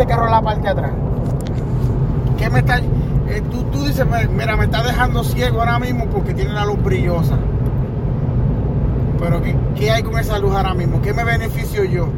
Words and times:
ese 0.00 0.08
carro 0.08 0.24
en 0.26 0.30
la 0.32 0.40
parte 0.42 0.62
de 0.62 0.68
atrás. 0.68 0.90
¿Qué 2.38 2.48
me 2.50 2.60
está.? 2.60 2.78
eh, 2.78 3.42
tú, 3.50 3.62
tú 3.64 3.84
dices, 3.84 4.06
"Me- 4.06 4.26
mira, 4.28 4.56
me 4.56 4.64
está 4.64 4.82
dejando 4.82 5.22
ciego 5.22 5.60
ahora 5.60 5.78
mismo 5.78 6.06
porque 6.06 6.32
tiene 6.34 6.52
la 6.52 6.64
luz 6.64 6.82
brillosa. 6.82 7.36
Pero 9.20 9.42
¿qué, 9.42 9.54
qué 9.76 9.90
hay 9.90 10.02
con 10.02 10.18
esa 10.18 10.38
luz 10.38 10.54
ahora 10.54 10.72
mismo? 10.74 11.00
¿Qué 11.02 11.12
me 11.12 11.22
beneficio 11.24 11.84
yo? 11.84 12.08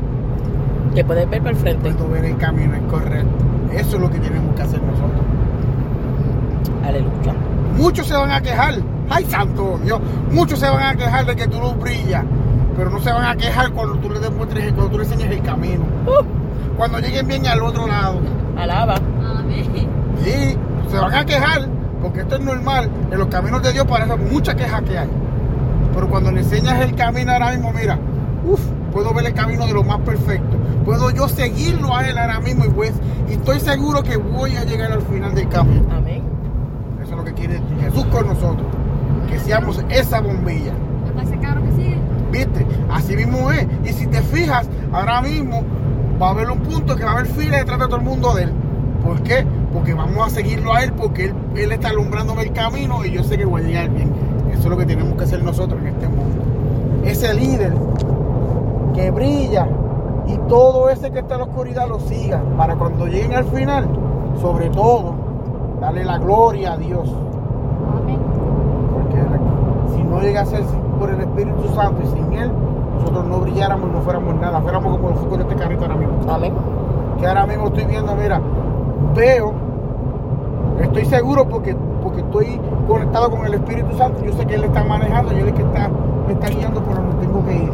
Que 0.95 1.05
puedes 1.05 1.29
ver 1.29 1.41
por 1.43 1.51
el 1.51 1.57
frente. 1.57 1.91
Puedo 1.93 2.09
ver 2.09 2.25
el 2.25 2.37
camino 2.37 2.75
es 2.77 2.83
correcto. 2.91 3.29
Eso 3.73 3.97
es 3.97 4.03
lo 4.03 4.11
que 4.11 4.19
tenemos 4.19 4.55
que 4.55 4.63
hacer 4.63 4.81
nosotros. 4.83 5.21
Aleluya. 6.87 7.35
Muchos 7.77 8.07
se 8.07 8.15
van 8.15 8.31
a 8.31 8.41
quejar. 8.41 8.75
¡Ay, 9.11 9.25
santo 9.25 9.79
Dios! 9.83 10.01
Muchos 10.31 10.59
se 10.61 10.69
van 10.71 10.83
a 10.83 10.95
quejar 10.95 11.27
de 11.27 11.35
que 11.37 11.49
tu 11.49 11.59
luz 11.61 11.77
brilla. 11.79 12.25
Pero 12.77 12.91
no 12.91 13.01
se 13.01 13.13
van 13.13 13.25
a 13.25 13.37
quejar 13.37 13.71
cuando 13.73 13.97
tú 13.99 14.09
le 14.11 14.21
demuestres, 14.21 14.73
cuando 14.73 14.91
tú 14.93 14.99
le 14.99 15.05
enseñes 15.05 15.31
el 15.31 15.43
camino. 15.43 15.83
Uh, 16.07 16.25
Cuando 16.77 16.99
lleguen 16.99 17.27
bien 17.27 17.47
al 17.47 17.63
otro 17.63 17.87
lado. 17.87 18.21
alaba. 18.59 18.95
Amén. 18.95 19.65
Sí, 20.25 20.57
se 20.91 20.99
van 20.99 21.15
a 21.15 21.25
quejar, 21.25 21.69
porque 22.01 22.21
esto 22.21 22.37
es 22.37 22.41
normal. 22.43 22.91
En 23.11 23.19
los 23.19 23.29
caminos 23.29 23.63
de 23.63 23.73
Dios 23.73 23.87
parece 23.87 24.17
mucha 24.17 24.55
queja 24.55 24.81
que 24.83 24.99
hay. 24.99 25.09
Pero 25.95 26.09
cuando 26.09 26.31
le 26.31 26.41
enseñas 26.41 26.81
el 26.81 26.95
camino 26.95 27.33
ahora 27.33 27.51
mismo, 27.51 27.73
mira, 27.73 27.99
uff, 28.45 28.61
puedo 28.93 29.13
ver 29.13 29.27
el 29.27 29.35
camino 29.35 29.67
de 29.67 29.75
lo 29.75 29.85
más 29.85 29.99
perfecto. 30.01 30.57
Puedo 30.85 31.11
yo 31.11 31.29
seguirlo 31.29 31.95
a 31.97 32.09
él 32.09 32.19
ahora 32.19 32.41
mismo 32.41 32.65
y, 32.65 32.69
pues, 32.71 32.93
y 33.29 33.33
estoy 33.35 33.61
seguro 33.61 34.03
que 34.03 34.17
voy 34.17 34.57
a 34.57 34.65
llegar 34.65 34.93
al 34.93 35.03
final 35.03 35.35
del 35.35 35.49
camino. 35.49 35.87
Amén. 35.93 36.23
Eso 37.03 37.13
es 37.13 37.17
lo 37.17 37.25
que 37.25 37.35
quiere 37.35 37.61
Jesús 37.81 38.05
con 38.07 38.27
nosotros. 38.27 38.67
Que 39.29 39.39
seamos 39.39 39.85
esa 39.91 40.21
bombilla. 40.21 40.73
Hasta 41.09 41.23
ese 41.23 41.39
carro 41.39 41.63
que 41.65 41.73
sigue. 41.73 41.99
¿Viste? 42.31 42.67
Así 42.91 43.17
mismo 43.17 43.51
es. 43.51 43.67
Y 43.85 43.93
si 43.93 44.07
te 44.07 44.23
fijas, 44.23 44.67
ahora 44.93 45.21
mismo 45.21 45.63
va 46.23 46.29
a 46.29 46.31
haber 46.31 46.51
un 46.51 46.61
punto 46.61 46.95
que 46.95 47.05
va 47.05 47.11
a 47.11 47.15
haber 47.15 47.27
fila 47.27 47.59
detrás 47.59 47.81
de 47.81 47.87
todo 47.87 47.97
el 47.97 48.03
mundo 48.03 48.33
de 48.35 48.45
él. 48.45 48.53
¿Por 49.05 49.21
qué? 49.23 49.45
Porque 49.73 49.93
vamos 49.93 50.25
a 50.25 50.31
seguirlo 50.31 50.73
a 50.73 50.85
él, 50.85 50.93
porque 50.93 51.25
él, 51.27 51.35
él 51.57 51.73
está 51.73 51.89
alumbrándome 51.89 52.43
el 52.43 52.53
camino 52.53 53.05
y 53.05 53.11
yo 53.11 53.25
sé 53.25 53.37
que 53.37 53.45
voy 53.45 53.63
a 53.63 53.65
llegar 53.65 53.91
bien. 53.91 54.13
Eso 54.53 54.63
es 54.63 54.67
lo 54.67 54.77
que 54.77 54.87
tenemos 54.87 55.17
que 55.17 55.25
hacer 55.25 55.43
nosotros 55.43 55.81
en 55.81 55.89
este 55.89 56.09
mundo. 56.09 56.45
Ese 57.05 57.35
líder 57.35 57.75
que 58.95 59.11
brilla 59.11 59.67
y 60.29 60.37
todo 60.49 60.91
ese 60.91 61.11
que 61.11 61.19
está 61.19 61.35
en 61.35 61.41
la 61.41 61.47
oscuridad 61.47 61.89
lo 61.89 61.99
siga 61.99 62.41
para 62.57 62.77
cuando 62.77 63.07
lleguen 63.07 63.35
al 63.35 63.45
final, 63.47 63.89
sobre 64.41 64.71
todo, 64.71 65.15
darle 65.81 66.05
la 66.05 66.19
gloria 66.19 66.75
a 66.75 66.77
Dios. 66.77 67.09
Amén. 68.01 68.21
Porque 68.93 69.97
si 69.97 70.05
no 70.05 70.21
llega 70.21 70.43
a 70.43 70.47
ser 70.47 70.63
por 71.01 71.11
el 71.11 71.21
Espíritu 71.21 71.65
Santo 71.75 72.01
y 72.05 72.07
sin 72.17 72.33
Él, 72.35 72.53
nosotros 72.95 73.27
no 73.27 73.42
no 73.69 74.01
fuéramos 74.03 74.35
nada, 74.37 74.61
fuéramos 74.61 74.97
como 74.97 75.11
los 75.11 75.19
focos 75.19 75.39
de 75.39 75.45
este 75.45 75.57
carrito 75.57 75.83
ahora 75.83 75.97
mismo. 75.97 76.15
Amén. 76.29 76.53
Que 77.19 77.27
ahora 77.27 77.47
mismo 77.47 77.67
estoy 77.69 77.85
viendo, 77.85 78.15
mira, 78.17 78.41
veo, 79.15 79.53
estoy 80.81 81.05
seguro 81.05 81.49
porque, 81.49 81.77
porque 82.03 82.21
estoy 82.21 82.61
conectado 82.89 83.31
con 83.31 83.47
el 83.47 83.55
Espíritu 83.55 83.97
Santo, 83.97 84.25
yo 84.25 84.33
sé 84.33 84.47
que 84.47 84.55
Él 84.57 84.65
está 84.65 84.83
manejando 84.85 85.33
y 85.33 85.39
Él 85.39 85.49
es 85.49 85.55
que 85.55 85.63
está, 85.63 85.89
me 86.27 86.33
está 86.33 86.49
guiando 86.49 86.83
por 86.83 86.97
donde 86.97 87.27
tengo 87.27 87.45
que 87.45 87.55
ir. 87.55 87.73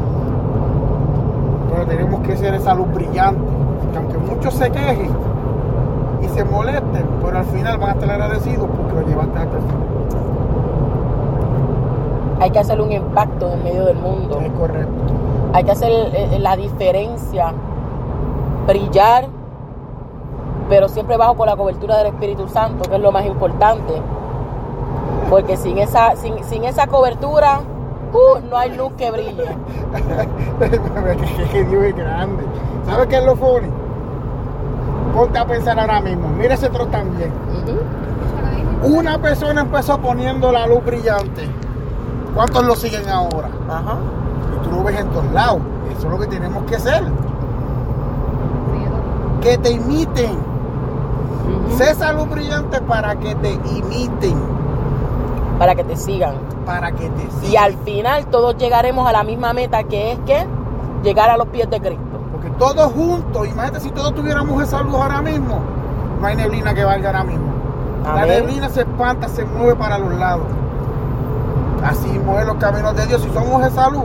Pero 1.70 1.86
tenemos 1.86 2.20
que 2.20 2.36
ser 2.36 2.54
esa 2.54 2.74
luz 2.74 2.92
brillante, 2.92 3.40
que 3.92 3.98
aunque 3.98 4.18
muchos 4.18 4.54
se 4.54 4.70
quejen 4.70 5.10
y 6.22 6.28
se 6.28 6.44
molesten, 6.44 7.06
pero 7.24 7.38
al 7.38 7.44
final 7.46 7.78
van 7.78 7.90
a 7.90 7.92
estar 7.92 8.10
agradecidos 8.10 8.68
porque 8.76 8.94
lo 8.94 9.08
llevaste 9.08 9.38
hasta 9.38 9.56
el 9.56 9.62
final. 9.62 9.88
Hay 12.40 12.50
que 12.50 12.58
hacer 12.60 12.80
un 12.80 12.92
impacto 12.92 13.52
en 13.52 13.64
medio 13.64 13.84
del 13.84 13.96
mundo. 13.96 14.40
Es 14.40 14.52
correcto. 14.52 14.97
Hay 15.58 15.64
que 15.64 15.72
hacer 15.72 15.90
eh, 15.90 16.38
la 16.38 16.54
diferencia. 16.54 17.52
Brillar, 18.68 19.26
pero 20.68 20.88
siempre 20.88 21.16
bajo 21.16 21.34
con 21.34 21.46
la 21.48 21.56
cobertura 21.56 21.96
del 21.96 22.06
Espíritu 22.06 22.46
Santo, 22.46 22.88
que 22.88 22.94
es 22.94 23.02
lo 23.02 23.10
más 23.10 23.26
importante. 23.26 24.00
Porque 25.28 25.56
sin 25.56 25.78
esa, 25.78 26.14
sin, 26.14 26.44
sin 26.44 26.62
esa 26.62 26.86
cobertura, 26.86 27.62
uh, 28.12 28.38
no 28.48 28.56
hay 28.56 28.76
luz 28.76 28.92
que 28.96 29.10
brille. 29.10 29.56
que, 31.50 31.64
Dios 31.64 31.84
es 31.86 31.96
grande. 31.96 32.44
¿Sabes 32.86 33.08
qué 33.08 33.16
es 33.16 33.24
lo 33.24 33.34
funny? 33.34 33.68
Ponte 35.12 35.40
a 35.40 35.44
pensar 35.44 35.80
ahora 35.80 36.00
mismo. 36.00 36.28
Mira 36.38 36.54
ese 36.54 36.68
trozo 36.68 36.86
también. 36.90 37.32
Una 38.84 39.18
persona 39.18 39.62
empezó 39.62 39.98
poniendo 39.98 40.52
la 40.52 40.68
luz 40.68 40.84
brillante. 40.84 41.48
¿Cuántos 42.32 42.64
lo 42.64 42.76
siguen 42.76 43.08
ahora? 43.08 43.48
Ajá. 43.68 43.98
Tú 44.62 44.70
lo 44.70 44.82
ves 44.82 44.98
en 44.98 45.08
todos 45.08 45.32
lados. 45.32 45.60
Eso 45.90 46.06
es 46.06 46.12
lo 46.12 46.18
que 46.18 46.26
tenemos 46.26 46.64
que 46.64 46.76
hacer. 46.76 47.02
Que 49.40 49.58
te 49.58 49.70
imiten. 49.70 50.38
Esa 51.80 52.12
luz 52.12 52.28
brillante 52.28 52.80
para 52.80 53.14
que 53.16 53.34
te 53.36 53.52
imiten. 53.52 54.36
Para 55.58 55.74
que 55.74 55.84
te 55.84 55.96
sigan. 55.96 56.34
Para 56.66 56.92
que 56.92 57.08
te 57.08 57.30
sigan. 57.30 57.52
Y 57.52 57.56
al 57.56 57.74
final 57.78 58.26
todos 58.26 58.56
llegaremos 58.56 59.08
a 59.08 59.12
la 59.12 59.22
misma 59.22 59.52
meta 59.52 59.84
que 59.84 60.12
es 60.12 60.18
que 60.20 60.46
llegar 61.02 61.30
a 61.30 61.36
los 61.36 61.46
pies 61.48 61.70
de 61.70 61.80
Cristo. 61.80 62.20
Porque 62.32 62.50
todos 62.50 62.92
juntos, 62.92 63.46
imagínate 63.46 63.80
si 63.80 63.90
todos 63.90 64.14
tuviéramos 64.14 64.62
esa 64.62 64.82
luz 64.82 64.94
ahora 64.94 65.22
mismo, 65.22 65.60
no 66.20 66.26
hay 66.26 66.36
neblina 66.36 66.74
que 66.74 66.84
valga 66.84 67.08
ahora 67.08 67.24
mismo. 67.24 67.46
La 68.04 68.26
neblina 68.26 68.68
se 68.68 68.80
espanta, 68.80 69.28
se 69.28 69.44
mueve 69.44 69.76
para 69.76 69.98
los 69.98 70.12
lados. 70.14 70.46
Así 71.84 72.08
mueven 72.18 72.48
los 72.48 72.56
caminos 72.56 72.96
de 72.96 73.06
Dios. 73.06 73.22
Si 73.22 73.30
somos 73.30 73.64
esa 73.64 73.88
luz, 73.90 74.04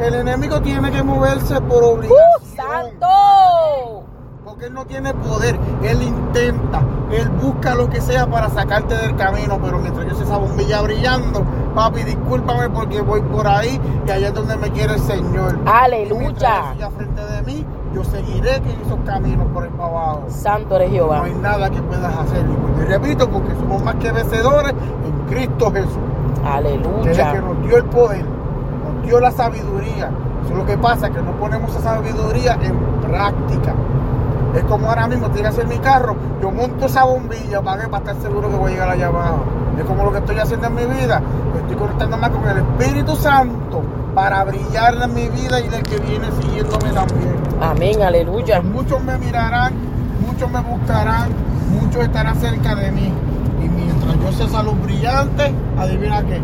el 0.00 0.14
enemigo 0.14 0.60
tiene 0.60 0.90
que 0.90 1.02
moverse 1.02 1.60
por 1.62 1.82
obligación. 1.84 2.18
¡Uh, 2.42 2.56
santo! 2.56 4.04
Porque 4.44 4.66
él 4.66 4.74
no 4.74 4.86
tiene 4.86 5.12
poder. 5.14 5.58
Él 5.82 6.02
intenta. 6.02 6.80
Él 7.10 7.28
busca 7.30 7.74
lo 7.74 7.88
que 7.88 8.00
sea 8.00 8.26
para 8.26 8.48
sacarte 8.48 8.94
del 8.96 9.14
camino. 9.16 9.58
Pero 9.62 9.78
mientras 9.78 10.06
yo 10.08 10.14
sea 10.14 10.24
esa 10.24 10.36
bombilla 10.38 10.80
brillando, 10.82 11.44
papi, 11.74 12.02
discúlpame 12.02 12.70
porque 12.70 13.00
voy 13.02 13.20
por 13.22 13.46
ahí 13.46 13.78
y 14.06 14.10
allá 14.10 14.28
es 14.28 14.34
donde 14.34 14.56
me 14.56 14.70
quiere 14.70 14.94
el 14.94 15.00
Señor. 15.00 15.58
Y 15.64 15.68
Aleluya. 15.68 16.72
Siga 16.72 16.90
frente 16.90 17.24
de 17.26 17.42
mí, 17.42 17.66
yo 17.94 18.04
seguiré 18.04 18.60
que 18.62 18.70
esos 18.84 18.98
caminos 19.04 19.46
por 19.52 19.68
para 19.70 19.88
abajo. 19.90 20.24
Santo 20.28 20.76
eres 20.76 20.88
No 20.90 20.94
Jehová. 20.94 21.24
hay 21.24 21.34
nada 21.34 21.68
que 21.70 21.82
puedas 21.82 22.16
hacer. 22.16 22.44
Y 22.46 22.80
y 22.80 22.84
repito, 22.84 23.28
porque 23.28 23.54
somos 23.54 23.82
más 23.82 23.96
que 23.96 24.10
vencedores 24.12 24.72
en 24.72 25.26
Cristo 25.34 25.70
Jesús. 25.72 25.90
Que 25.92 27.10
es 27.10 27.18
el 27.18 27.22
que 27.22 27.22
Aleluya. 27.22 27.40
nos 27.42 27.62
dio 27.66 27.76
el 27.76 27.84
poder, 27.84 28.24
dio 29.08 29.20
la 29.20 29.30
sabiduría. 29.30 30.10
Eso 30.44 30.52
es 30.52 30.56
lo 30.58 30.66
que 30.66 30.78
pasa, 30.78 31.10
que 31.10 31.20
no 31.20 31.32
ponemos 31.32 31.70
esa 31.70 31.80
sabiduría 31.94 32.58
en 32.62 32.74
práctica. 33.02 33.74
Es 34.54 34.62
como 34.64 34.88
ahora 34.88 35.06
mismo, 35.08 35.30
que 35.32 35.46
hacer 35.46 35.66
mi 35.66 35.78
carro, 35.78 36.14
yo 36.40 36.50
monto 36.50 36.86
esa 36.86 37.04
bombilla 37.04 37.60
para, 37.62 37.82
que- 37.82 37.88
para 37.88 38.04
estar 38.10 38.22
seguro 38.22 38.48
que 38.50 38.56
voy 38.56 38.70
a 38.70 38.74
llegar 38.74 38.90
allá 38.90 39.06
abajo. 39.08 39.44
Es 39.78 39.84
como 39.84 40.04
lo 40.04 40.12
que 40.12 40.18
estoy 40.18 40.38
haciendo 40.38 40.66
en 40.68 40.74
mi 40.74 40.84
vida. 40.84 41.20
Estoy 41.60 41.76
conectando 41.76 42.16
más 42.16 42.30
con 42.30 42.48
el 42.48 42.58
Espíritu 42.58 43.14
Santo 43.16 43.82
para 44.14 44.44
brillar 44.44 44.94
en 45.02 45.14
mi 45.14 45.28
vida 45.28 45.60
y 45.60 45.68
del 45.68 45.82
que 45.82 45.98
viene 45.98 46.26
siguiéndome 46.40 46.90
también. 46.92 47.36
Amén, 47.60 48.02
aleluya. 48.02 48.60
Muchos 48.62 49.02
me 49.04 49.16
mirarán, 49.18 49.72
muchos 50.26 50.50
me 50.50 50.60
buscarán, 50.60 51.28
muchos 51.80 52.02
estarán 52.02 52.36
cerca 52.36 52.74
de 52.74 52.90
mí. 52.90 53.12
Y 53.64 53.68
mientras 53.68 54.16
yo 54.20 54.32
sea 54.32 54.46
esa 54.46 54.62
luz 54.62 54.80
brillante, 54.82 55.52
adivina 55.78 56.22
qué, 56.24 56.40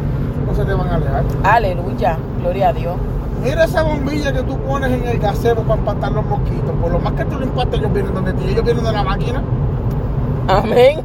no 0.54 0.62
se 0.62 0.64
te 0.64 0.74
van 0.74 0.88
a 0.88 0.94
alejar. 0.96 1.24
Aleluya. 1.44 2.18
Gloria 2.40 2.68
a 2.68 2.72
Dios. 2.72 2.96
Mira 3.42 3.64
esa 3.64 3.82
bombilla 3.82 4.32
que 4.32 4.42
tú 4.42 4.56
pones 4.60 4.90
en 4.92 5.06
el 5.06 5.18
gazebo 5.18 5.62
para 5.62 5.80
espantar 5.80 6.12
los 6.12 6.24
mosquitos. 6.24 6.70
Por 6.80 6.92
lo 6.92 6.98
más 6.98 7.12
que 7.14 7.24
tú 7.24 7.38
lo 7.38 7.44
impactes, 7.44 7.80
ellos 7.80 7.92
vienen 7.92 8.14
donde 8.14 8.32
ti, 8.32 8.44
ellos 8.48 8.64
vienen 8.64 8.84
de 8.84 8.92
la 8.92 9.02
máquina. 9.02 9.42
Amén. 10.48 11.00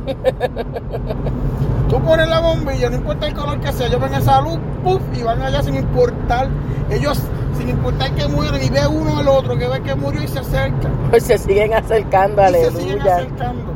Tú 1.90 2.00
pones 2.02 2.30
la 2.30 2.40
bombilla, 2.40 2.90
no 2.90 2.98
importa 2.98 3.26
el 3.28 3.34
color 3.34 3.60
que 3.62 3.72
sea, 3.72 3.88
ellos 3.88 4.00
ven 4.00 4.14
esa 4.14 4.42
luz, 4.42 4.60
puff, 4.84 5.02
y 5.14 5.24
van 5.24 5.42
allá 5.42 5.64
sin 5.64 5.76
importar. 5.76 6.48
Ellos, 6.92 7.20
sin 7.58 7.70
importar 7.70 8.12
que 8.12 8.28
mueren, 8.28 8.64
y 8.64 8.70
ve 8.70 8.86
uno 8.88 9.18
al 9.18 9.28
otro 9.28 9.58
que 9.58 9.68
ve 9.68 9.82
que 9.82 9.96
murió 9.96 10.22
y 10.22 10.28
se 10.28 10.40
acercan. 10.40 10.92
Pues 11.10 11.24
se 11.24 11.38
siguen 11.40 11.74
acercando. 11.74 12.44
y 12.44 12.54
se 12.54 12.72
siguen 12.72 13.02
Aleluya. 13.02 13.16
acercando. 13.16 13.69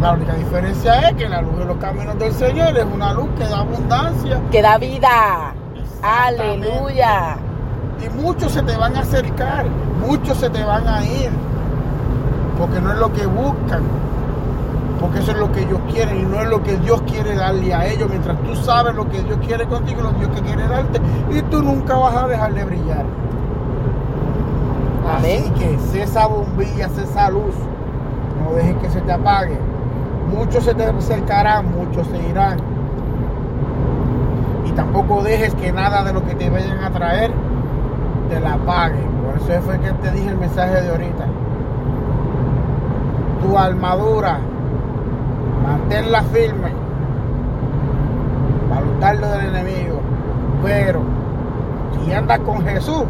La 0.00 0.12
única 0.12 0.34
diferencia 0.34 1.08
es 1.08 1.16
que 1.16 1.28
la 1.28 1.40
luz 1.40 1.58
de 1.58 1.64
los 1.64 1.76
caminos 1.78 2.18
del 2.18 2.32
Señor 2.32 2.76
es 2.76 2.84
una 2.84 3.12
luz 3.12 3.28
que 3.38 3.44
da 3.44 3.60
abundancia 3.60 4.40
Que 4.50 4.60
da 4.60 4.76
vida. 4.78 5.54
Aleluya. 6.02 7.36
y 8.04 8.08
muchos 8.20 8.52
se 8.52 8.62
te 8.62 8.76
van 8.76 8.96
a 8.96 9.00
acercar, 9.00 9.66
muchos 10.04 10.36
se 10.38 10.50
te 10.50 10.64
van 10.64 10.86
a 10.88 11.04
ir, 11.04 11.30
porque 12.58 12.80
no 12.80 12.92
es 12.92 12.98
lo 12.98 13.12
que 13.12 13.24
buscan, 13.26 13.82
porque 15.00 15.20
eso 15.20 15.30
es 15.30 15.38
lo 15.38 15.52
que 15.52 15.60
ellos 15.60 15.78
quieren 15.92 16.18
y 16.18 16.22
no 16.24 16.40
es 16.40 16.48
lo 16.48 16.60
que 16.62 16.76
Dios 16.78 17.00
quiere 17.02 17.36
darle 17.36 17.72
a 17.72 17.86
ellos, 17.86 18.08
mientras 18.10 18.36
tú 18.42 18.56
sabes 18.56 18.94
lo 18.96 19.08
que 19.08 19.22
Dios 19.22 19.38
quiere 19.46 19.64
contigo, 19.66 20.02
lo 20.02 20.10
que 20.14 20.26
Dios 20.26 20.30
que 20.34 20.42
quiere 20.42 20.66
darte, 20.66 21.00
y 21.30 21.40
tú 21.42 21.62
nunca 21.62 21.94
vas 21.94 22.16
a 22.16 22.26
dejar 22.26 22.52
de 22.52 22.64
brillar. 22.64 23.04
Así 25.16 25.50
que 25.58 25.78
sé 25.92 26.02
esa 26.02 26.26
bombilla, 26.26 26.88
sé 26.88 27.04
esa 27.04 27.30
luz, 27.30 27.54
no 28.42 28.52
dejes 28.54 28.76
que 28.76 28.90
se 28.90 29.00
te 29.00 29.12
apague. 29.12 29.58
Muchos 30.32 30.64
se 30.64 30.74
te 30.74 30.84
acercarán, 30.84 31.66
muchos 31.72 32.06
se 32.06 32.28
irán. 32.28 32.58
Y 34.66 34.72
tampoco 34.72 35.22
dejes 35.22 35.54
que 35.54 35.72
nada 35.72 36.02
de 36.04 36.12
lo 36.12 36.24
que 36.24 36.34
te 36.34 36.48
vayan 36.48 36.78
a 36.78 36.90
traer 36.90 37.30
te 38.30 38.40
la 38.40 38.54
apague. 38.54 39.04
Por 39.24 39.36
eso 39.36 39.62
fue 39.62 39.78
que 39.78 39.92
te 39.92 40.10
dije 40.12 40.28
el 40.28 40.38
mensaje 40.38 40.80
de 40.80 40.90
ahorita. 40.90 41.26
tu 43.42 43.58
armadura, 43.58 44.38
manténla 45.66 46.22
firme 46.22 46.72
para 48.68 48.80
luchar 48.82 49.18
del 49.18 49.54
enemigo. 49.54 50.00
Pero 50.62 51.00
si 52.04 52.12
andas 52.12 52.38
con 52.40 52.62
Jesús, 52.62 53.04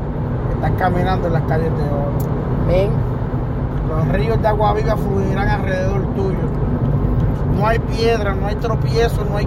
estás 0.55 0.73
caminando 0.79 1.29
en 1.29 1.35
las 1.35 1.43
calles 1.43 1.71
de 1.77 1.85
oro. 1.85 2.13
Amén. 2.65 3.12
Los 3.97 4.09
ríos 4.09 4.41
de 4.41 4.49
agua 4.49 4.73
viva 4.73 4.97
fluirán 4.97 5.49
alrededor 5.49 6.03
tuyo. 6.15 6.39
No 7.59 7.67
hay 7.67 7.79
piedra, 7.79 8.35
no 8.35 8.47
hay 8.47 8.57
tropiezo, 8.57 9.25
no 9.25 9.37
hay 9.37 9.47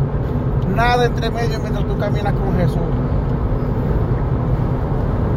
nada 0.75 1.05
entre 1.05 1.29
medio 1.31 1.59
mientras 1.59 1.85
tú 1.85 1.97
caminas 1.97 2.33
con 2.33 2.55
Jesús. 2.57 2.77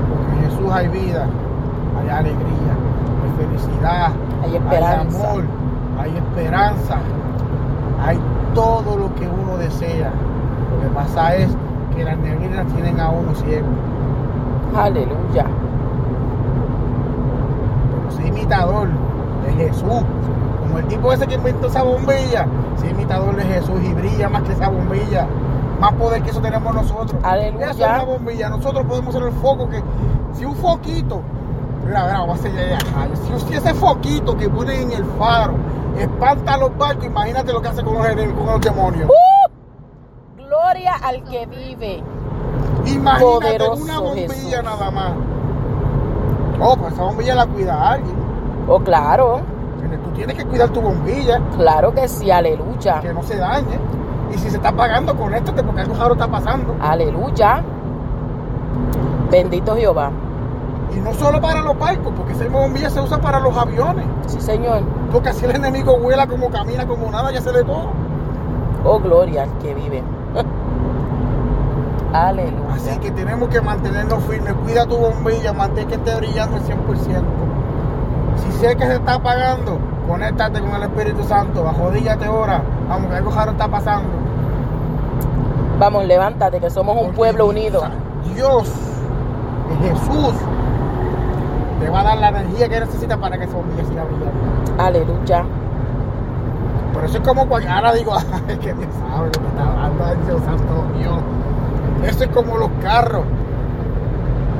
Porque 0.09 0.45
en 0.45 0.51
Jesús 0.51 0.73
hay 0.73 0.89
vida, 0.89 1.27
hay 2.01 2.09
alegría, 2.11 2.75
hay 3.25 3.47
felicidad, 3.47 4.13
Hay 4.45 4.57
esperanza. 4.57 5.19
hay 5.19 5.31
amor, 5.31 5.45
hay 5.99 6.17
esperanza, 6.17 6.99
hay 8.05 8.19
todo 8.55 8.97
lo 8.97 9.15
que 9.15 9.27
uno 9.27 9.57
desea. 9.57 10.11
Lo 10.71 10.83
que 10.89 10.95
pasa 10.95 11.35
es 11.35 11.49
que 11.97 12.05
las 12.05 12.19
neblinas 12.19 12.67
tienen 12.75 13.01
a 13.01 13.09
uno 13.11 13.35
ciego. 13.35 13.67
Aleluya. 14.77 15.47
Imitador 18.38 18.88
de 19.44 19.52
Jesús. 19.52 20.02
Como 20.62 20.79
el 20.79 20.87
tipo 20.87 21.12
ese 21.12 21.26
que 21.26 21.35
inventó 21.35 21.67
esa 21.69 21.82
bombilla. 21.82 22.46
Soy 22.79 22.90
imitador 22.90 23.37
de 23.37 23.44
Jesús 23.44 23.81
y 23.82 23.93
brilla 23.94 24.29
más 24.29 24.43
que 24.43 24.52
esa 24.52 24.69
bombilla. 24.69 25.26
Más 25.81 25.93
poder 25.94 26.23
que 26.23 26.31
eso 26.31 26.40
tenemos 26.40 26.75
nosotros. 26.75 27.20
Aleluya. 27.25 27.70
Esa 27.70 27.96
es 27.96 28.02
una 28.02 28.12
bombilla. 28.12 28.49
Nosotros 28.49 28.85
podemos 28.87 29.14
ser 29.14 29.23
el 29.25 29.32
foco 29.32 29.69
que. 29.69 29.82
Si 30.35 30.44
un 30.44 30.55
foquito. 30.56 31.20
Mira, 31.87 32.02
mira, 32.05 32.19
vamos 32.20 32.37
a 32.37 32.40
hacer 32.40 32.52
ya. 32.70 32.79
Si, 33.38 33.46
si 33.46 33.55
ese 33.55 33.75
foquito 33.75 34.37
que 34.37 34.49
ponen 34.50 34.82
en 34.82 34.93
el 34.93 35.05
faro 35.19 35.55
espanta 35.99 36.55
a 36.55 36.58
los 36.58 36.76
barcos, 36.76 37.06
imagínate 37.06 37.52
lo 37.52 37.62
que 37.62 37.69
hace 37.69 37.82
con 37.82 37.94
los, 37.94 38.06
enem- 38.06 38.35
con 38.35 38.46
los 38.46 38.61
demonios. 38.61 39.08
Gloria 40.37 40.94
al 41.02 41.23
que 41.25 41.46
vive. 41.46 42.02
Imagínate 42.87 43.25
poderoso 43.25 43.82
una 43.85 44.00
bombilla 44.00 44.26
Jesús. 44.26 44.64
nada 44.64 44.90
más. 44.90 45.12
Oh, 46.61 46.76
pues 46.76 46.93
esa 46.93 47.02
bombilla 47.05 47.35
la 47.37 47.46
cuida 47.46 47.90
alguien. 47.93 48.18
Oh, 48.69 48.81
claro. 48.81 49.41
Tú 50.05 50.11
tienes 50.11 50.37
que 50.37 50.44
cuidar 50.44 50.69
tu 50.69 50.81
bombilla. 50.81 51.41
Claro 51.56 51.93
que 51.94 52.06
sí. 52.06 52.31
Aleluya. 52.31 53.00
que 53.00 53.12
no 53.15 53.23
se 53.23 53.37
dañe. 53.37 53.79
Y 54.32 54.38
si 54.38 54.50
se 54.50 54.56
está 54.56 54.73
pagando, 54.73 55.17
conéctate 55.17 55.62
porque 55.62 55.81
algo 55.81 55.94
raro 55.94 56.12
está 56.12 56.29
pasando. 56.29 56.76
Aleluya. 56.81 57.62
Bendito 59.31 59.75
Jehová. 59.75 60.11
Y 60.94 61.00
no 61.00 61.15
solo 61.15 61.41
para 61.41 61.61
los 61.61 61.79
barcos, 61.79 62.12
porque 62.17 62.32
esa 62.32 62.49
bombilla 62.49 62.91
se 62.91 63.00
usa 63.00 63.19
para 63.19 63.41
los 63.41 63.56
aviones. 63.56 64.06
Sí, 64.26 64.41
Señor. 64.41 64.82
Porque 65.12 65.31
así 65.31 65.44
el 65.44 65.56
enemigo 65.56 65.99
vuela 65.99 66.26
como 66.26 66.50
camina, 66.50 66.87
como 66.87 67.11
nada, 67.11 67.31
ya 67.31 67.41
se 67.41 67.53
le 67.53 67.64
todo. 67.64 67.91
Oh, 68.85 68.99
gloria 68.99 69.44
al 69.44 69.59
que 69.59 69.75
vive. 69.75 70.03
Aleluya. 72.12 72.75
Así 72.75 72.99
que 73.00 73.11
tenemos 73.11 73.49
que 73.49 73.61
mantenernos 73.61 74.23
firmes. 74.25 74.55
Cuida 74.64 74.87
tu 74.87 74.97
bombilla, 74.97 75.53
mantén 75.53 75.88
que 75.88 75.94
esté 75.94 76.14
brillando 76.17 76.56
el 76.56 76.62
100%. 76.62 77.38
Si 78.38 78.52
sé 78.52 78.76
que 78.76 78.87
se 78.87 78.94
está 78.94 79.14
apagando, 79.14 79.79
conéctate 80.06 80.61
con 80.61 80.75
el 80.75 80.82
Espíritu 80.82 81.25
Santo. 81.25 81.64
Bajodíllate 81.64 82.25
ahora. 82.26 82.62
Vamos, 82.88 83.11
que 83.11 83.17
algo 83.17 83.31
raro 83.31 83.52
está 83.52 83.69
pasando. 83.69 84.08
Vamos, 85.79 86.05
levántate, 86.06 86.58
que 86.61 86.70
somos 86.70 86.96
un 87.00 87.12
pueblo 87.12 87.46
unido. 87.46 87.82
Dios, 88.35 88.73
Jesús, 89.81 90.35
te 91.81 91.90
va 91.90 92.00
a 92.00 92.05
dar 92.05 92.19
la 92.19 92.29
energía 92.31 92.69
que 92.69 92.81
necesita 92.81 93.17
para 93.17 93.38
que 93.38 93.44
esa 93.44 93.56
bombilla 93.56 93.85
siga 93.85 94.05
brillando. 94.05 94.82
Aleluya. 94.82 95.44
Por 96.93 97.05
eso 97.05 97.19
es 97.19 97.25
como 97.25 97.46
cuando 97.46 97.70
ahora 97.70 97.93
digo, 97.93 98.12
ay, 98.49 98.56
que 98.58 98.75
Dios 98.75 98.88
sabe 99.08 99.26
lo 99.26 99.32
que 99.32 99.46
está 99.46 99.85
hablando, 99.85 100.26
Dios 100.26 100.43
santo 100.43 100.85
Dios. 100.99 101.19
Eso 102.05 102.25
es 102.25 102.31
como 102.31 102.56
los 102.56 102.70
carros. 102.82 103.25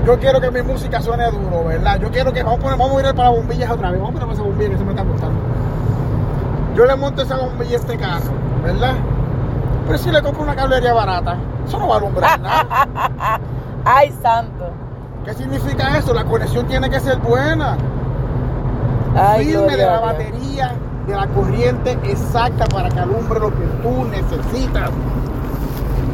Yo 0.08 0.19
quiero 0.19 0.40
que 0.40 0.50
mi 0.50 0.62
música 0.62 1.02
suene 1.02 1.31
duro, 1.31 1.64
¿verdad? 1.66 2.00
Yo 2.00 2.10
quiero 2.10 2.32
que 2.32 2.43
vamos 2.43 2.60
a 2.60 2.62
poner, 2.62 2.78
vamos 2.78 3.05
a 3.05 3.08
ir 3.10 3.14
para 3.14 3.28
bombillas 3.28 3.70
otra 3.70 3.90
vez. 3.90 4.00
Vamos 4.00 4.16
a 4.16 4.20
poner 4.20 4.34
esa 4.34 4.43
bombilla 4.43 4.70
que 4.70 4.78
se 4.78 4.84
me 4.84 4.90
está 4.93 5.02
gustando. 5.02 5.38
Yo 6.75 6.87
le 6.87 6.96
monto 6.96 7.20
esa 7.20 7.37
bombilla 7.37 7.76
a 7.76 7.81
este 7.81 7.99
carro, 7.99 8.32
¿verdad? 8.64 8.94
Pero 9.84 9.99
si 9.99 10.10
le 10.10 10.22
compro 10.22 10.44
una 10.44 10.56
cablería 10.56 10.94
barata, 10.94 11.37
eso 11.66 11.78
no 11.78 11.88
va 11.88 11.96
a 11.96 11.99
alumbrar 11.99 12.40
nada. 12.40 13.40
Ay, 13.84 14.10
santo. 14.22 14.70
¿Qué 15.26 15.34
significa 15.34 15.99
eso? 15.99 16.14
La 16.14 16.25
conexión 16.25 16.66
tiene 16.66 16.88
que 16.88 17.00
ser 17.00 17.19
buena. 17.19 17.76
Ay, 19.14 19.44
firme 19.44 19.76
de 19.76 19.84
la 19.84 20.00
batería, 20.00 20.72
de 21.06 21.16
la 21.16 21.26
corriente 21.26 21.99
exacta 22.04 22.64
para 22.64 22.88
que 22.88 22.99
alumbre 22.99 23.40
lo 23.40 23.50
que 23.50 23.66
tú 23.82 24.06
necesitas. 24.06 24.90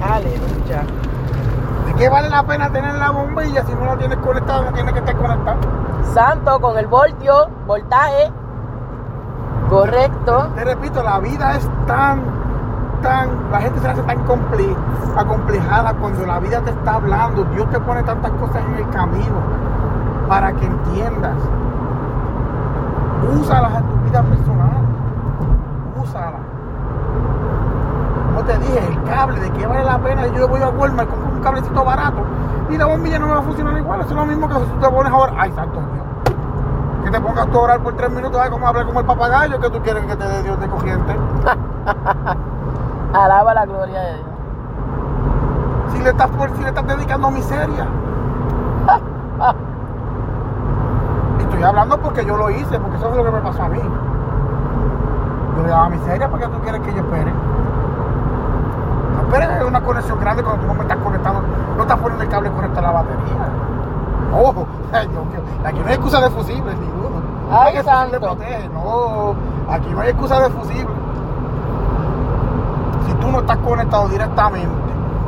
Aleluya. 0.02 0.82
¿De 1.94 2.00
qué 2.00 2.08
vale 2.08 2.28
la 2.28 2.42
pena 2.42 2.70
tener 2.70 2.94
la 2.94 3.10
bombilla 3.10 3.64
si 3.64 3.72
no 3.74 3.84
la 3.86 3.96
tienes 3.96 4.18
conectada? 4.18 4.62
No 4.62 4.72
tiene 4.72 4.92
que 4.92 4.98
estar 4.98 5.16
conectada. 5.16 5.56
Santo 6.12 6.60
con 6.60 6.76
el 6.76 6.86
voltio, 6.86 7.48
voltaje. 7.66 8.32
Correcto. 9.70 10.48
Te 10.56 10.64
repito, 10.64 11.02
la 11.02 11.18
vida 11.20 11.54
es 11.56 11.68
tan, 11.86 12.20
tan, 13.00 13.30
la 13.50 13.60
gente 13.60 13.80
se 13.80 13.88
hace 13.88 14.02
tan 14.02 14.18
comple- 14.26 14.76
acomplejada 15.16 15.94
cuando 15.94 16.26
la 16.26 16.40
vida 16.40 16.60
te 16.60 16.70
está 16.70 16.94
hablando. 16.96 17.44
Dios 17.44 17.68
te 17.70 17.78
pone 17.80 18.02
tantas 18.02 18.30
cosas 18.32 18.56
en 18.66 18.74
el 18.74 18.88
camino 18.90 19.36
para 20.28 20.52
que 20.52 20.66
entiendas. 20.66 21.36
Úsalas 23.40 23.74
en 23.76 23.82
tu 23.84 23.96
vida 24.08 24.22
personal. 24.22 24.82
Úsalas. 26.02 26.40
Como 28.34 28.44
te 28.46 28.58
dije, 28.58 28.78
el 28.88 29.02
cable, 29.04 29.40
¿de 29.40 29.50
qué 29.52 29.66
vale 29.66 29.84
la 29.84 29.98
pena? 29.98 30.26
Yo 30.26 30.48
voy 30.48 30.60
a 30.60 30.68
Walmart 30.68 31.08
cablecito 31.44 31.84
barato 31.84 32.18
y 32.70 32.76
la 32.78 32.86
bombilla 32.86 33.18
no 33.20 33.26
me 33.28 33.34
va 33.34 33.38
a 33.40 33.42
funcionar 33.42 33.76
igual. 33.78 34.00
Eso 34.00 34.10
es 34.10 34.16
lo 34.16 34.26
mismo 34.26 34.48
que 34.48 34.54
si 34.54 34.60
tú 34.62 34.78
te 34.80 34.88
pones 34.90 35.12
ahora. 35.12 35.32
Ay, 35.38 35.52
santo 35.54 35.78
Dios. 35.78 36.34
Que 37.04 37.10
te 37.10 37.20
pongas 37.20 37.46
tú 37.48 37.58
a 37.58 37.62
orar 37.62 37.80
por 37.80 37.94
tres 37.94 38.10
minutos, 38.10 38.40
ay, 38.42 38.50
como 38.50 38.66
hablar 38.66 38.86
como 38.86 39.00
el 39.00 39.06
papagayo 39.06 39.60
que 39.60 39.70
tú 39.70 39.80
quieres 39.82 40.04
que 40.06 40.16
te 40.16 40.26
dé 40.26 40.42
Dios 40.42 40.58
de 40.58 40.66
corriente. 40.68 41.16
Alaba 43.14 43.54
la 43.54 43.66
gloria 43.66 44.00
de 44.00 44.14
Dios. 44.14 44.26
Si 45.92 46.02
le 46.02 46.10
estás, 46.10 46.30
por- 46.30 46.50
si 46.56 46.62
le 46.62 46.68
estás 46.70 46.86
dedicando 46.86 47.30
miseria. 47.30 47.86
Estoy 51.40 51.62
hablando 51.62 51.98
porque 51.98 52.24
yo 52.24 52.36
lo 52.36 52.50
hice, 52.50 52.78
porque 52.80 52.96
eso 52.96 53.10
es 53.10 53.16
lo 53.16 53.24
que 53.24 53.30
me 53.30 53.40
pasó 53.40 53.62
a 53.64 53.68
mí. 53.68 53.78
Yo 55.56 55.62
le 55.62 55.68
daba 55.68 55.88
miseria 55.90 56.28
porque 56.28 56.46
tú 56.48 56.58
quieres 56.60 56.80
que 56.80 56.92
yo 56.94 57.00
espere. 57.02 57.32
No 59.34 59.66
una 59.66 59.80
conexión 59.80 60.20
grande 60.20 60.44
cuando 60.44 60.62
tú 60.62 60.68
no 60.68 60.74
me 60.74 60.82
estás 60.82 60.98
conectando, 60.98 61.42
no 61.76 61.82
estás 61.82 61.98
poniendo 61.98 62.22
el 62.22 62.30
cable 62.30 62.50
correcto 62.50 62.78
a 62.78 62.82
la 62.82 62.90
batería. 62.92 63.48
Ojo, 64.32 64.66
ay, 64.92 65.08
Dios 65.08 65.26
mío, 65.26 65.40
aquí 65.64 65.78
no 65.80 65.86
hay 65.86 65.94
excusa 65.94 66.20
de 66.20 66.30
fusibles 66.30 66.78
ninguno. 66.78 67.16
Ay, 67.50 67.76
fusible 67.76 67.84
santo. 67.84 68.20
protege, 68.20 68.68
no, 68.68 69.34
aquí 69.68 69.88
no 69.90 70.00
hay 70.00 70.10
excusa 70.10 70.40
de 70.40 70.50
fusible. 70.50 70.94
Si 73.06 73.12
tú 73.14 73.28
no 73.32 73.40
estás 73.40 73.58
conectado 73.58 74.08
directamente 74.08 74.68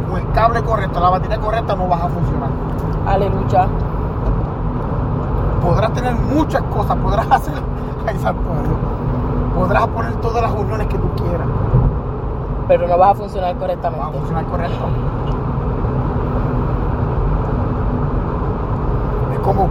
con 0.09 0.21
el 0.21 0.33
cable 0.33 0.63
correcto, 0.63 1.01
la 1.01 1.11
batería 1.11 1.39
correcta, 1.39 1.75
no 1.75 1.89
vas 1.89 2.03
a 2.03 2.09
funcionar. 2.09 2.51
Aleluya. 3.09 3.67
Podrás 5.63 5.93
tener 5.95 6.15
muchas 6.15 6.63
cosas, 6.63 6.97
podrás 6.97 7.27
hacer, 7.31 7.55
ay, 8.07 8.17
santo 8.19 8.41
Dios, 8.63 8.77
podrás 9.57 9.87
poner 9.89 10.15
todas 10.17 10.43
las 10.43 10.53
uniones 10.53 10.87
que 10.87 10.97
tú 10.97 11.11
quieras, 11.17 11.49
Pero 12.69 12.89
no 12.89 12.99
va 12.99 13.11
a 13.11 13.15
funcionar 13.15 13.55
no 13.55 13.61
va 13.61 13.67
a 13.67 13.69
correctamente. 13.69 14.19
funcionar 14.19 14.45
correcto. 14.47 14.87
Es 19.33 19.39
como, 19.41 19.69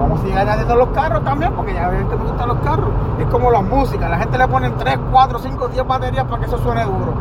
vamos 0.00 0.18
a 0.18 0.22
seguir 0.22 0.38
añadiendo 0.38 0.76
los 0.76 0.88
carros 0.88 1.24
también, 1.24 1.52
porque 1.54 1.74
ya 1.74 1.90
que 1.90 2.16
me 2.16 2.24
gustan 2.24 2.48
los 2.48 2.58
carros. 2.58 2.90
Es 3.18 3.26
como 3.26 3.50
la 3.50 3.62
música, 3.62 4.08
la 4.08 4.18
gente 4.18 4.38
le 4.38 4.48
ponen 4.48 4.76
3, 4.76 4.98
4, 5.10 5.38
5, 5.38 5.68
10 5.68 5.86
baterías 5.86 6.24
para 6.26 6.40
que 6.40 6.46
eso 6.46 6.58
suene 6.58 6.84
duro. 6.84 7.14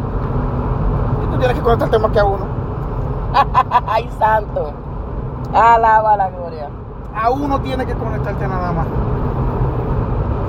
Y 1.23 1.27
tú 1.31 1.37
tienes 1.37 1.57
que 1.57 1.63
conectarte 1.63 1.99
más 1.99 2.11
que 2.11 2.19
a 2.19 2.25
uno. 2.25 2.45
Ay, 3.87 4.09
santo. 4.19 4.73
Alaba 5.53 6.17
la 6.17 6.29
gloria. 6.29 6.69
a 7.15 7.29
uno 7.29 7.59
tiene 7.61 7.85
que 7.85 7.93
conectarte 7.95 8.47
nada 8.47 8.71
más. 8.71 8.87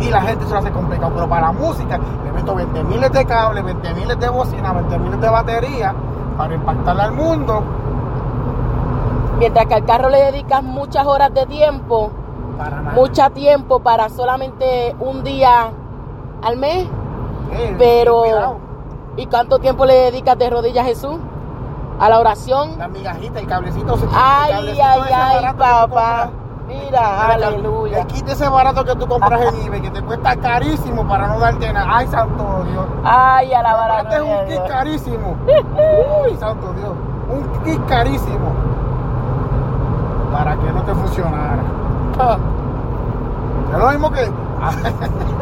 Y 0.00 0.11
la 0.11 0.21
gente 0.23 0.45
se 0.45 0.52
lo 0.52 0.59
hace 0.59 0.71
complicado. 0.71 1.12
Pero 1.14 1.28
para 1.28 1.47
la 1.49 1.52
música, 1.52 1.99
le 2.25 2.33
meto 2.33 2.55
20 2.55 2.85
miles 2.85 3.12
de 3.12 3.25
cables, 3.25 3.64
20 3.64 3.95
miles 3.95 4.19
de 4.19 4.28
bocina, 4.28 4.73
20 4.73 4.99
miles 4.99 5.21
de 5.21 5.28
batería 5.28 5.95
para 6.37 6.55
impactarle 6.55 7.02
al 7.02 7.12
mundo. 7.12 7.62
Mientras 9.38 9.67
que 9.67 9.75
al 9.75 9.85
carro 9.85 10.09
le 10.09 10.19
dedicas 10.33 10.62
muchas 10.62 11.07
horas 11.07 11.33
de 11.33 11.47
tiempo, 11.47 12.11
Para 12.57 12.81
mucho 12.93 13.31
tiempo 13.31 13.81
para 13.81 14.09
solamente 14.09 14.95
un 14.99 15.23
día 15.23 15.71
al 16.43 16.57
mes. 16.57 16.88
Eh, 17.52 17.75
Pero- 17.78 18.21
cuidado. 18.23 18.57
¿Y 19.17 19.26
cuánto 19.26 19.59
tiempo 19.59 19.85
le 19.85 19.95
dedicas 19.95 20.37
de 20.38 20.50
rodillas 20.50 20.85
a 20.85 20.88
Jesús? 20.88 21.17
A 22.00 22.09
la 22.09 22.21
oración. 22.21 22.78
La 22.78 22.87
migajita, 22.88 23.40
el 23.40 23.47
cablecito. 23.49 23.95
el 23.95 24.00
Ay, 24.14 24.52
cablecito 24.52 24.85
ay, 24.85 25.12
ay, 25.12 25.55
papá. 25.57 26.31
Mira, 26.68 27.32
aleluya. 27.32 28.00
El 28.00 28.06
kit 28.08 28.28
ese 28.28 28.46
barato 28.46 28.84
que 28.84 28.94
tú 28.94 29.06
compras 29.06 29.40
en 29.40 29.66
eBay, 29.66 29.80
que 29.80 29.90
te 29.90 30.02
cuesta 30.02 30.37
carísimo 30.37 31.08
para 31.08 31.26
no 31.26 31.38
darte 31.38 31.72
nada. 31.72 31.87
Ay, 31.88 32.06
santo 32.08 32.64
Dios. 32.70 32.84
Ay, 33.02 33.54
alaba 33.54 33.88
la 33.88 34.00
Este 34.02 34.16
es 34.16 34.20
un 34.20 34.46
kit 34.46 34.68
carísimo. 34.68 35.37
Uy, 36.25 36.37
santo 36.37 36.75
Dios. 36.75 36.92
Un 37.30 37.64
kit 37.64 37.87
carísimo. 37.87 38.52
Para 40.30 40.56
que 40.56 40.70
no 40.70 40.82
te 40.82 40.94
funcionara. 40.94 41.62
Es 43.72 43.78
lo 43.78 43.88
mismo 43.88 44.10
que. 44.10 44.30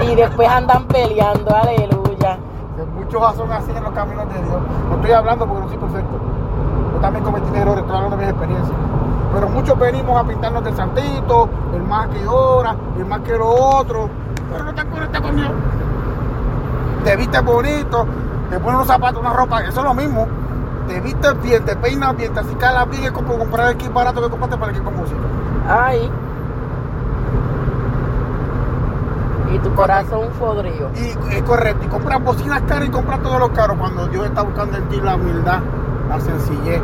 Y 0.10 0.14
después 0.14 0.48
andan 0.48 0.84
peleando, 0.84 1.56
aleluya. 1.56 2.38
muchos 2.94 3.34
son 3.34 3.50
así 3.50 3.72
en 3.74 3.82
los 3.82 3.92
caminos 3.92 4.28
de 4.32 4.42
Dios. 4.42 4.58
No 4.88 4.94
estoy 4.96 5.10
hablando 5.10 5.46
porque 5.46 5.62
no 5.62 5.68
soy 5.68 5.78
perfecto. 5.78 6.16
Yo 6.94 7.00
también 7.00 7.24
cometí 7.24 7.56
errores, 7.56 7.80
estoy 7.80 7.96
hablando 7.96 8.16
de 8.16 8.22
mis 8.22 8.30
experiencias. 8.30 8.76
Pero 9.36 9.50
muchos 9.50 9.78
venimos 9.78 10.18
a 10.18 10.26
pintarnos 10.26 10.64
del 10.64 10.74
santito, 10.74 11.46
el 11.74 11.82
más 11.82 12.08
que 12.08 12.26
ora, 12.26 12.74
el 12.96 13.04
más 13.04 13.20
que 13.20 13.36
lo 13.36 13.50
otro. 13.50 14.08
Pero 14.50 14.64
no 14.64 14.74
te 14.74 14.86
conectas 14.86 15.20
con 15.20 15.36
Dios. 15.36 15.50
Te 17.04 17.16
vistes 17.16 17.44
bonito, 17.44 18.06
te 18.48 18.58
pones 18.58 18.76
unos 18.76 18.86
zapatos, 18.86 19.20
una 19.20 19.34
ropa, 19.34 19.60
eso 19.60 19.80
es 19.80 19.84
lo 19.84 19.92
mismo. 19.92 20.26
Te 20.88 21.00
vistes 21.00 21.42
bien, 21.42 21.62
te 21.66 21.76
peinas 21.76 22.16
bien, 22.16 22.32
te 22.32 22.40
acicalas 22.40 22.88
bien, 22.88 23.04
es 23.04 23.10
como 23.10 23.36
comprar 23.36 23.72
el 23.72 23.76
kit 23.76 23.92
barato 23.92 24.22
que 24.22 24.30
compraste 24.30 24.56
para 24.56 24.72
el 24.72 24.78
equipo 24.78 24.90
de 24.90 24.96
música. 24.96 25.20
Ay. 25.68 26.10
Y 29.52 29.58
tu 29.58 29.74
corazón 29.74 30.30
fodrío. 30.38 30.88
Y 30.94 31.34
es 31.34 31.42
correcto, 31.42 31.84
y 31.84 31.88
compras 31.88 32.24
bocinas 32.24 32.62
caras 32.62 32.88
y 32.88 32.90
compras 32.90 33.22
todos 33.22 33.38
los 33.38 33.50
caros 33.50 33.76
cuando 33.78 34.06
Dios 34.06 34.24
está 34.24 34.40
buscando 34.40 34.78
en 34.78 34.88
ti 34.88 34.98
la 34.98 35.16
humildad, 35.16 35.60
la 36.08 36.20
sencillez. 36.20 36.80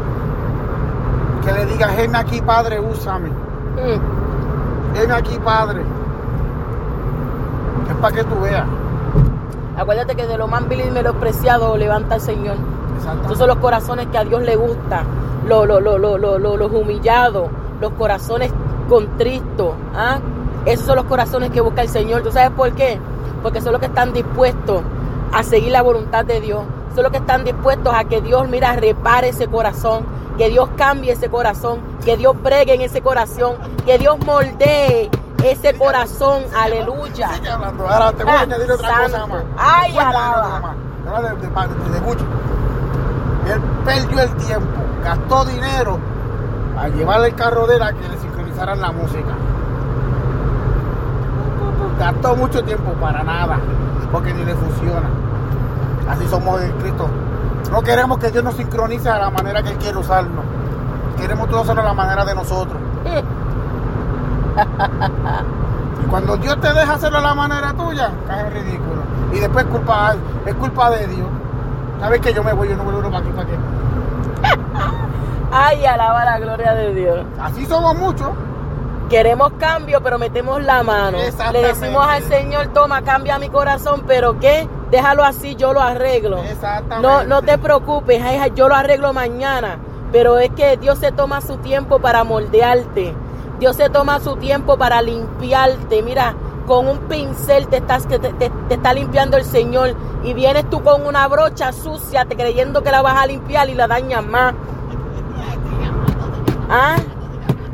Que 1.44 1.52
le 1.52 1.66
digas, 1.66 1.96
ven 1.96 2.14
aquí, 2.16 2.40
Padre, 2.40 2.80
úsame. 2.80 3.28
Mm. 3.30 5.10
Aquí, 5.12 5.38
Padre. 5.44 5.82
Es 7.88 7.96
para 7.96 8.14
que 8.14 8.24
tú 8.24 8.40
veas. 8.40 8.64
Acuérdate 9.76 10.14
que 10.14 10.26
de 10.26 10.38
lo 10.38 10.46
más 10.48 10.68
vil 10.68 10.80
y 10.86 10.90
menospreciado 10.90 11.76
levanta 11.76 12.16
el 12.16 12.20
Señor. 12.20 12.56
Esos 13.24 13.38
son 13.38 13.48
los 13.48 13.56
corazones 13.58 14.06
que 14.08 14.18
a 14.18 14.24
Dios 14.24 14.42
le 14.42 14.54
gusta, 14.56 15.02
lo- 15.48 15.66
lo- 15.66 15.80
lo- 15.80 15.98
lo- 15.98 16.18
lo- 16.18 16.38
lo- 16.38 16.56
los 16.56 16.72
humillados, 16.72 17.48
los 17.80 17.92
corazones 17.92 18.52
contristos. 18.88 19.72
¿ah? 19.96 20.18
Esos 20.66 20.86
son 20.86 20.96
los 20.96 21.06
corazones 21.06 21.50
que 21.50 21.60
busca 21.60 21.82
el 21.82 21.88
Señor. 21.88 22.22
¿Tú 22.22 22.30
sabes 22.30 22.50
por 22.50 22.70
qué? 22.72 23.00
Porque 23.42 23.60
son 23.60 23.72
los 23.72 23.80
que 23.80 23.86
están 23.86 24.12
dispuestos 24.12 24.82
a 25.32 25.42
seguir 25.42 25.72
la 25.72 25.82
voluntad 25.82 26.24
de 26.24 26.40
Dios. 26.40 26.62
Son 26.94 27.02
los 27.02 27.10
que 27.10 27.18
están 27.18 27.42
dispuestos 27.44 27.92
a 27.94 28.04
que 28.04 28.20
Dios, 28.20 28.46
mira, 28.48 28.76
repare 28.76 29.30
ese 29.30 29.48
corazón, 29.48 30.04
que 30.38 30.48
Dios 30.50 30.68
cambie 30.76 31.12
ese 31.12 31.28
corazón, 31.28 31.80
que 32.04 32.16
Dios 32.16 32.40
bregue 32.42 32.74
en 32.74 32.80
ese 32.80 33.00
corazón, 33.02 33.56
que 33.84 33.98
Dios 33.98 34.18
moldee 34.24 35.10
ese 35.44 35.74
corazón. 35.74 36.44
Aleluya. 36.56 37.28
Sigue 37.34 37.50
hablando. 37.50 37.86
Ahora 37.88 38.12
te 38.12 38.24
voy 38.24 38.32
a 38.32 38.38
Ah, 38.38 38.42
añadir 38.42 38.70
otra 38.72 38.88
santo. 38.88 39.12
cosa 39.12 39.26
más. 39.26 39.44
Ay, 39.58 39.98
alaba. 39.98 40.74
otra 41.06 41.22
de, 41.22 41.28
de, 41.28 41.34
de, 41.36 41.90
de 41.90 42.00
Gucci. 42.00 42.24
Él 43.52 43.60
perdió 43.84 44.20
el 44.22 44.34
tiempo, 44.36 44.80
gastó 45.04 45.44
dinero 45.44 45.98
a 46.78 46.88
llevarle 46.88 47.28
el 47.28 47.34
carro 47.34 47.66
de 47.66 47.76
él 47.76 47.82
a 47.82 47.92
que 47.92 48.08
le 48.08 48.16
sincronizaran 48.18 48.80
la 48.80 48.92
música. 48.92 49.34
Gastó 51.98 52.34
mucho 52.36 52.62
tiempo 52.64 52.92
para 53.00 53.22
nada, 53.22 53.58
porque 54.10 54.32
ni 54.32 54.44
le 54.44 54.54
funciona. 54.54 55.08
Así 56.08 56.26
somos 56.28 56.60
en 56.62 56.72
Cristo. 56.78 57.06
No 57.70 57.82
queremos 57.82 58.18
que 58.18 58.30
Dios 58.30 58.44
nos 58.44 58.56
sincronice 58.56 59.08
a 59.08 59.18
la 59.18 59.30
manera 59.30 59.62
que 59.62 59.70
Él 59.70 59.78
quiere 59.78 59.98
usarnos. 59.98 60.44
Queremos 61.16 61.48
todo 61.48 61.60
hacerlo 61.60 61.82
a 61.82 61.86
la 61.86 61.94
manera 61.94 62.24
de 62.24 62.34
nosotros. 62.34 62.80
Y 66.02 66.06
cuando 66.06 66.36
Dios 66.36 66.60
te 66.60 66.72
deja 66.72 66.94
hacerlo 66.94 67.18
a 67.18 67.22
la 67.22 67.34
manera 67.34 67.72
tuya, 67.74 68.10
cae 68.26 68.46
en 68.46 68.52
ridículo. 68.52 69.02
Y 69.32 69.38
después 69.38 69.64
culpa, 69.66 70.14
es 70.44 70.54
culpa 70.54 70.90
de 70.90 71.06
Dios. 71.06 71.28
¿Sabes 72.00 72.20
que 72.20 72.34
yo 72.34 72.42
me 72.42 72.52
voy? 72.52 72.68
Yo 72.68 72.76
no 72.76 72.84
vuelvo 72.84 73.02
para 73.02 73.18
aquí, 73.18 73.28
¿para 73.30 73.46
qué? 73.46 73.56
Ay, 75.52 75.86
alaba 75.86 76.24
la 76.24 76.38
gloria 76.38 76.74
de 76.74 76.94
Dios. 76.94 77.24
Así 77.40 77.64
somos 77.66 77.96
muchos. 77.96 78.30
Queremos 79.12 79.52
cambio, 79.58 80.02
pero 80.02 80.18
metemos 80.18 80.62
la 80.62 80.82
mano. 80.82 81.18
Le 81.52 81.62
decimos 81.68 82.06
al 82.06 82.22
Señor, 82.24 82.68
toma, 82.68 83.02
cambia 83.02 83.38
mi 83.38 83.48
corazón, 83.50 84.04
pero 84.06 84.38
¿qué? 84.40 84.66
Déjalo 84.90 85.22
así, 85.22 85.54
yo 85.54 85.72
lo 85.72 85.80
arreglo. 85.82 86.38
Exactamente. 86.42 87.02
No, 87.06 87.24
no 87.24 87.42
te 87.42 87.58
preocupes, 87.58 88.22
ay, 88.22 88.52
yo 88.54 88.68
lo 88.68 88.74
arreglo 88.74 89.12
mañana. 89.12 89.76
Pero 90.12 90.38
es 90.38 90.50
que 90.50 90.76
Dios 90.78 90.98
se 90.98 91.12
toma 91.12 91.40
su 91.42 91.58
tiempo 91.58 91.98
para 91.98 92.24
moldearte. 92.24 93.14
Dios 93.58 93.76
se 93.76 93.88
toma 93.90 94.18
su 94.20 94.36
tiempo 94.36 94.76
para 94.78 95.00
limpiarte. 95.02 96.02
Mira, 96.02 96.34
con 96.66 96.88
un 96.88 96.98
pincel 97.00 97.68
te, 97.68 97.78
estás, 97.78 98.06
que 98.06 98.18
te, 98.18 98.32
te- 98.32 98.50
te 98.68 98.74
está 98.74 98.92
limpiando 98.94 99.36
el 99.36 99.44
Señor. 99.44 99.94
Y 100.24 100.32
vienes 100.34 100.68
tú 100.70 100.82
con 100.82 101.06
una 101.06 101.28
brocha 101.28 101.72
sucia, 101.72 102.24
te 102.24 102.34
creyendo 102.36 102.82
que 102.82 102.90
la 102.90 103.02
vas 103.02 103.16
a 103.22 103.26
limpiar 103.26 103.68
y 103.68 103.74
la 103.74 103.86
dañas 103.88 104.24
más. 104.24 104.54
¿Ah? 106.70 106.96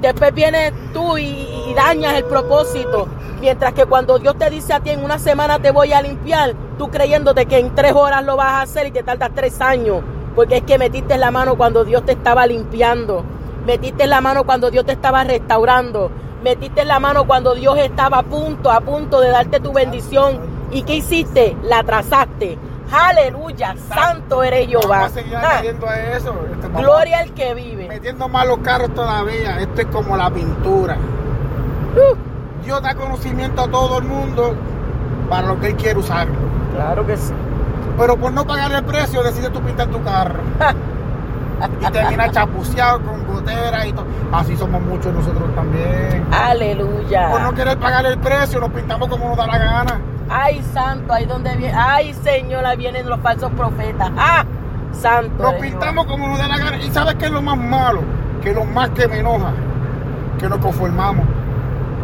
Después 0.00 0.32
vienes 0.32 0.72
tú 0.92 1.18
y, 1.18 1.74
dañas 1.74 2.14
el 2.14 2.24
propósito. 2.24 3.08
Mientras 3.40 3.72
que 3.72 3.86
cuando 3.86 4.18
Dios 4.18 4.36
te 4.36 4.50
dice 4.50 4.72
a 4.72 4.80
ti 4.80 4.90
en 4.90 5.04
una 5.04 5.18
semana 5.18 5.58
te 5.58 5.70
voy 5.70 5.92
a 5.92 6.02
limpiar, 6.02 6.54
tú 6.76 6.88
creyéndote 6.88 7.46
que 7.46 7.58
en 7.58 7.74
tres 7.74 7.92
horas 7.92 8.24
lo 8.24 8.36
vas 8.36 8.52
a 8.52 8.62
hacer 8.62 8.86
y 8.86 8.90
te 8.90 9.02
tardas 9.02 9.30
tres 9.34 9.60
años. 9.60 10.02
Porque 10.34 10.58
es 10.58 10.62
que 10.62 10.78
metiste 10.78 11.18
la 11.18 11.30
mano 11.30 11.56
cuando 11.56 11.84
Dios 11.84 12.04
te 12.04 12.12
estaba 12.12 12.46
limpiando. 12.46 13.24
Metiste 13.66 14.06
la 14.06 14.20
mano 14.20 14.44
cuando 14.44 14.70
Dios 14.70 14.86
te 14.86 14.92
estaba 14.92 15.24
restaurando. 15.24 16.10
Metiste 16.42 16.84
la 16.84 17.00
mano 17.00 17.26
cuando 17.26 17.54
Dios 17.54 17.76
estaba 17.78 18.18
a 18.18 18.22
punto, 18.22 18.70
a 18.70 18.80
punto 18.80 19.20
de 19.20 19.30
darte 19.30 19.60
tu 19.60 19.72
bendición. 19.72 20.38
¿Y 20.70 20.82
qué 20.82 20.96
hiciste? 20.96 21.56
La 21.64 21.82
trazaste. 21.82 22.56
Aleluya, 22.90 23.74
santo 23.92 24.42
eres 24.42 24.68
Jehová. 24.68 25.08
Ah, 25.36 25.60
a 25.60 26.16
eso. 26.16 26.34
Este, 26.52 26.68
gloria 26.68 27.18
al 27.20 27.32
que 27.34 27.54
vive. 27.54 27.88
Metiendo 27.88 28.28
más 28.28 28.46
los 28.46 28.58
carros 28.58 28.94
todavía. 28.94 29.60
Esto 29.60 29.82
es 29.82 29.86
como 29.88 30.16
la 30.16 30.30
pintura. 30.30 30.96
Uh, 30.96 32.64
Dios 32.64 32.82
da 32.82 32.94
conocimiento 32.94 33.62
a 33.62 33.68
todo 33.68 33.98
el 33.98 34.04
mundo 34.04 34.54
para 35.28 35.48
lo 35.48 35.60
que 35.60 35.68
Él 35.68 35.76
quiere 35.76 35.98
usarlo. 35.98 36.34
claro 36.74 37.06
que 37.06 37.16
sí. 37.16 37.32
Pero 37.98 38.16
por 38.16 38.32
no 38.32 38.46
pagar 38.46 38.72
el 38.72 38.84
precio, 38.84 39.22
decides 39.22 39.52
tú 39.52 39.60
pintar 39.60 39.88
tu 39.88 40.02
carro. 40.02 40.40
Y 41.80 41.90
termina 41.90 42.30
chapuceado 42.30 43.00
con 43.02 43.26
goteras 43.26 43.86
y 43.86 43.92
todo. 43.92 44.06
Así 44.32 44.56
somos 44.56 44.80
muchos 44.82 45.12
nosotros 45.12 45.54
también. 45.54 46.26
Aleluya. 46.32 47.30
Por 47.30 47.40
no 47.40 47.54
querer 47.54 47.78
pagar 47.78 48.06
el 48.06 48.18
precio, 48.18 48.60
nos 48.60 48.70
pintamos 48.70 49.08
como 49.08 49.28
nos 49.28 49.36
da 49.36 49.46
la 49.46 49.58
gana. 49.58 50.00
Ay, 50.30 50.62
santo, 50.72 51.12
ahí 51.12 51.24
donde 51.24 51.56
viene. 51.56 51.74
Ay, 51.76 52.14
Señor, 52.22 52.64
ahí 52.64 52.76
vienen 52.76 53.08
los 53.08 53.20
falsos 53.20 53.50
profetas. 53.52 54.10
Ah, 54.16 54.44
santo. 54.92 55.42
Nos 55.42 55.54
pintamos 55.54 56.06
como 56.06 56.28
nos 56.28 56.38
da 56.38 56.48
la 56.48 56.58
gana. 56.58 56.76
¿Y 56.78 56.90
sabes 56.90 57.14
qué 57.16 57.26
es 57.26 57.32
lo 57.32 57.42
más 57.42 57.56
malo? 57.56 58.02
Que 58.42 58.52
lo 58.52 58.64
más 58.64 58.90
que 58.90 59.08
me 59.08 59.18
enoja, 59.18 59.52
que 60.38 60.48
nos 60.48 60.58
conformamos. 60.58 61.26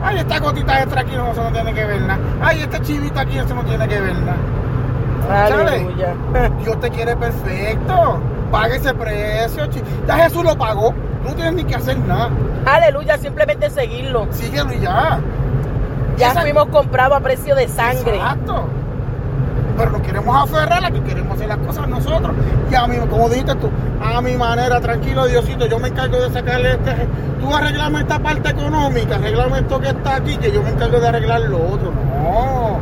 Ay, 0.02 0.18
esta 0.18 0.38
gotita 0.38 0.82
extra 0.82 1.00
aquí 1.00 1.16
no, 1.16 1.30
eso 1.30 1.42
no 1.42 1.50
tiene 1.50 1.72
que 1.72 1.84
ver 1.84 2.00
nada. 2.02 2.20
Ay, 2.42 2.60
este 2.60 2.80
chivito 2.80 3.20
aquí, 3.20 3.38
eso 3.38 3.54
no 3.54 3.62
tiene 3.62 3.86
que 3.88 4.00
ver 4.00 4.16
nada. 4.18 5.46
Aleluya. 5.46 6.14
Dios 6.62 6.80
te 6.80 6.90
quiere 6.90 7.16
perfecto. 7.16 8.20
Paga 8.54 8.76
ese 8.76 8.94
precio. 8.94 9.66
chi- 9.66 9.82
Ya 10.06 10.16
Jesús 10.18 10.44
lo 10.44 10.56
pagó. 10.56 10.94
No 11.24 11.34
tienes 11.34 11.54
ni 11.54 11.64
que 11.64 11.74
hacer 11.74 11.98
nada. 11.98 12.30
Aleluya, 12.66 13.18
simplemente 13.18 13.68
seguirlo. 13.68 14.28
Síguelo 14.30 14.72
y 14.72 14.78
ya. 14.80 15.18
Ya 16.16 16.30
Esa- 16.30 16.42
fuimos 16.42 16.66
comprados 16.66 17.16
a 17.18 17.20
precio 17.20 17.56
de 17.56 17.66
sangre. 17.66 18.14
Exacto. 18.16 18.66
Pero 19.76 19.90
nos 19.90 20.02
queremos 20.02 20.36
aferrar 20.40 20.84
a 20.84 20.90
que 20.92 21.00
queremos 21.02 21.34
hacer 21.34 21.48
las 21.48 21.58
cosas 21.58 21.88
nosotros. 21.88 22.30
Y 22.70 22.74
a 22.76 22.86
mí, 22.86 22.96
como 23.10 23.28
dijiste 23.28 23.56
tú, 23.56 23.68
a 24.00 24.20
mi 24.20 24.36
manera, 24.36 24.80
tranquilo, 24.80 25.26
Diosito, 25.26 25.66
yo 25.66 25.80
me 25.80 25.88
encargo 25.88 26.18
de 26.20 26.30
sacarle 26.30 26.74
este. 26.74 27.08
Tú 27.40 27.52
arreglame 27.52 28.02
esta 28.02 28.20
parte 28.20 28.50
económica, 28.50 29.16
arreglame 29.16 29.58
esto 29.58 29.80
que 29.80 29.88
está 29.88 30.14
aquí, 30.14 30.36
que 30.36 30.52
yo 30.52 30.62
me 30.62 30.70
encargo 30.70 31.00
de 31.00 31.08
arreglar 31.08 31.40
lo 31.40 31.56
otro. 31.58 31.90
No. 31.92 32.78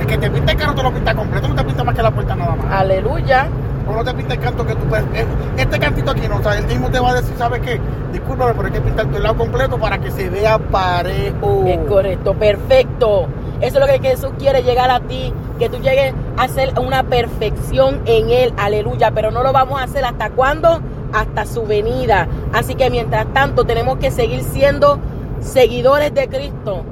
El 0.00 0.06
que 0.06 0.18
te 0.18 0.30
pinta 0.30 0.52
el 0.52 0.58
carro 0.58 0.74
te 0.76 0.82
lo 0.84 0.92
pinta 0.92 1.14
completo, 1.16 1.48
no 1.48 1.54
te 1.56 1.64
pinta 1.64 1.82
más 1.82 1.94
que 1.96 2.02
la 2.02 2.10
puerta 2.12 2.36
nada 2.36 2.54
más. 2.54 2.72
Aleluya. 2.72 3.48
O 3.86 3.92
no 3.92 4.04
te 4.04 4.14
pinta 4.14 4.34
el 4.34 4.40
canto 4.40 4.66
que 4.66 4.74
tú 4.74 4.94
eh, 4.94 5.26
Este 5.56 5.78
cantito 5.78 6.10
aquí 6.10 6.26
no, 6.28 6.38
o 6.38 6.42
sea, 6.42 6.58
él 6.58 6.66
mismo 6.66 6.90
te 6.90 7.00
va 7.00 7.10
a 7.10 7.14
decir, 7.14 7.34
¿sabes 7.36 7.60
qué? 7.60 7.80
Discúlpame, 8.12 8.54
pero 8.54 8.66
hay 8.66 8.72
que 8.72 8.80
pintarte 8.80 9.16
el 9.16 9.22
lado 9.22 9.36
completo 9.36 9.78
para 9.78 9.98
que 9.98 10.10
se 10.10 10.30
vea 10.30 10.58
parejo. 10.58 11.64
Es 11.66 11.78
correcto, 11.88 12.34
perfecto. 12.34 13.28
Eso 13.60 13.78
es 13.78 13.86
lo 13.86 13.86
que 13.86 14.08
Jesús 14.08 14.30
quiere 14.38 14.62
llegar 14.62 14.90
a 14.90 15.00
ti, 15.00 15.32
que 15.58 15.68
tú 15.68 15.78
llegues 15.78 16.12
a 16.36 16.44
hacer 16.44 16.78
una 16.78 17.02
perfección 17.04 18.00
en 18.06 18.30
Él, 18.30 18.52
aleluya. 18.56 19.10
Pero 19.12 19.30
no 19.30 19.42
lo 19.42 19.52
vamos 19.52 19.80
a 19.80 19.84
hacer 19.84 20.04
hasta 20.04 20.30
cuándo? 20.30 20.80
Hasta 21.12 21.46
su 21.46 21.64
venida. 21.64 22.28
Así 22.52 22.74
que 22.74 22.90
mientras 22.90 23.26
tanto 23.32 23.64
tenemos 23.64 23.98
que 23.98 24.10
seguir 24.10 24.42
siendo 24.42 24.98
seguidores 25.40 26.12
de 26.12 26.28
Cristo. 26.28 26.84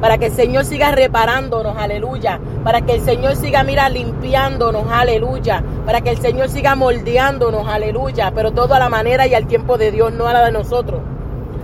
Para 0.00 0.18
que 0.18 0.26
el 0.26 0.32
Señor 0.32 0.64
siga 0.64 0.90
reparándonos, 0.92 1.76
aleluya. 1.76 2.40
Para 2.64 2.80
que 2.80 2.94
el 2.94 3.00
Señor 3.02 3.36
siga, 3.36 3.62
mira, 3.64 3.88
limpiándonos, 3.88 4.84
aleluya. 4.90 5.62
Para 5.84 6.00
que 6.00 6.10
el 6.10 6.18
Señor 6.18 6.48
siga 6.48 6.74
moldeándonos, 6.74 7.68
aleluya. 7.68 8.32
Pero 8.34 8.52
todo 8.52 8.74
a 8.74 8.78
la 8.78 8.88
manera 8.88 9.26
y 9.26 9.34
al 9.34 9.46
tiempo 9.46 9.76
de 9.76 9.90
Dios, 9.90 10.12
no 10.12 10.26
a 10.26 10.32
la 10.32 10.44
de 10.44 10.52
nosotros. 10.52 11.00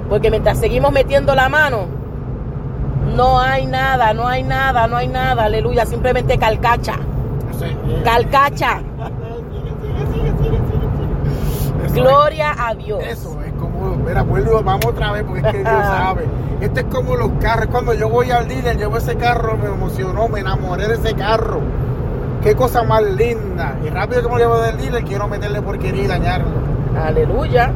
Porque 0.08 0.30
mientras 0.30 0.58
seguimos 0.58 0.92
metiendo 0.92 1.34
la 1.34 1.48
mano, 1.48 1.86
no 3.14 3.40
hay 3.40 3.66
nada, 3.66 4.12
no 4.12 4.28
hay 4.28 4.42
nada, 4.42 4.86
no 4.86 4.96
hay 4.96 5.08
nada, 5.08 5.44
aleluya, 5.44 5.86
simplemente 5.86 6.38
calcacha, 6.38 6.98
calcacha. 8.04 8.82
Gloria 11.94 12.54
a 12.58 12.74
Dios. 12.74 13.02
Eso 13.02 13.40
es 13.42 13.52
mira, 14.06 14.22
vuelvo, 14.22 14.62
vamos 14.62 14.86
otra 14.86 15.12
vez 15.12 15.24
porque 15.24 15.40
es 15.40 15.52
que 15.52 15.58
Dios 15.58 15.70
sabe. 15.84 16.24
Este 16.60 16.80
es 16.80 16.86
como 16.86 17.16
los 17.16 17.30
carros. 17.40 17.66
Cuando 17.66 17.92
yo 17.94 18.08
voy 18.08 18.30
al 18.30 18.48
dealer, 18.48 18.76
llevo 18.78 18.96
ese 18.96 19.16
carro, 19.16 19.56
me 19.56 19.66
emocionó, 19.66 20.28
me 20.28 20.40
enamoré 20.40 20.88
de 20.88 20.94
ese 20.94 21.14
carro. 21.14 21.60
Qué 22.42 22.54
cosa 22.54 22.82
más 22.84 23.02
linda. 23.02 23.76
Y 23.84 23.90
rápido 23.90 24.22
que 24.22 24.28
me 24.28 24.34
lo 24.34 24.38
llevo 24.38 24.58
del 24.60 24.78
dealer, 24.78 25.04
quiero 25.04 25.28
meterle 25.28 25.60
porquería 25.60 26.04
y 26.04 26.06
dañarlo. 26.06 26.48
Aleluya. 26.96 27.72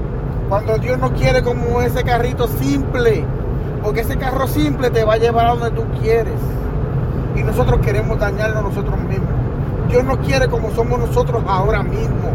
Cuando 0.48 0.78
Dios 0.78 0.98
no 0.98 1.12
quiere 1.12 1.42
como 1.42 1.82
ese 1.82 2.02
carrito 2.04 2.48
simple, 2.48 3.24
porque 3.82 4.00
ese 4.00 4.16
carro 4.16 4.46
simple 4.46 4.90
te 4.90 5.04
va 5.04 5.14
a 5.14 5.16
llevar 5.18 5.46
a 5.46 5.54
donde 5.54 5.70
tú 5.70 5.84
quieres. 6.00 6.34
Y 7.36 7.42
nosotros 7.42 7.80
queremos 7.80 8.18
dañarlo 8.18 8.62
nosotros 8.62 8.98
mismos. 8.98 9.28
Dios 9.88 10.04
no 10.04 10.18
quiere 10.18 10.48
como 10.48 10.70
somos 10.70 10.98
nosotros 10.98 11.42
ahora 11.46 11.82
mismo. 11.82 12.30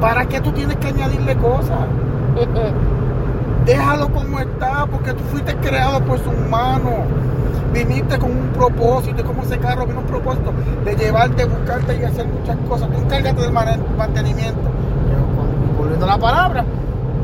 ¿Para 0.00 0.26
qué 0.26 0.40
tú 0.40 0.52
tienes 0.52 0.76
que 0.76 0.88
añadirle 0.88 1.36
cosas? 1.36 1.86
Déjalo 3.64 4.08
como 4.10 4.40
está, 4.40 4.86
porque 4.86 5.12
tú 5.14 5.24
fuiste 5.30 5.54
creado 5.56 6.00
por 6.04 6.18
sus 6.18 6.36
manos. 6.50 6.94
Viniste 7.72 8.18
con 8.18 8.30
un 8.30 8.48
propósito, 8.48 9.24
como 9.24 9.42
ese 9.42 9.58
carro 9.58 9.86
vino 9.86 10.00
un 10.00 10.06
propósito 10.06 10.52
de 10.84 10.94
llevarte, 10.94 11.44
buscarte 11.44 11.98
y 11.98 12.04
hacer 12.04 12.26
muchas 12.26 12.56
cosas. 12.68 12.88
Tú 12.90 12.98
encárgate 12.98 13.40
del 13.42 13.52
mantenimiento. 13.52 14.60
Volviendo 15.76 16.06
a 16.06 16.08
la 16.10 16.18
palabra, 16.18 16.64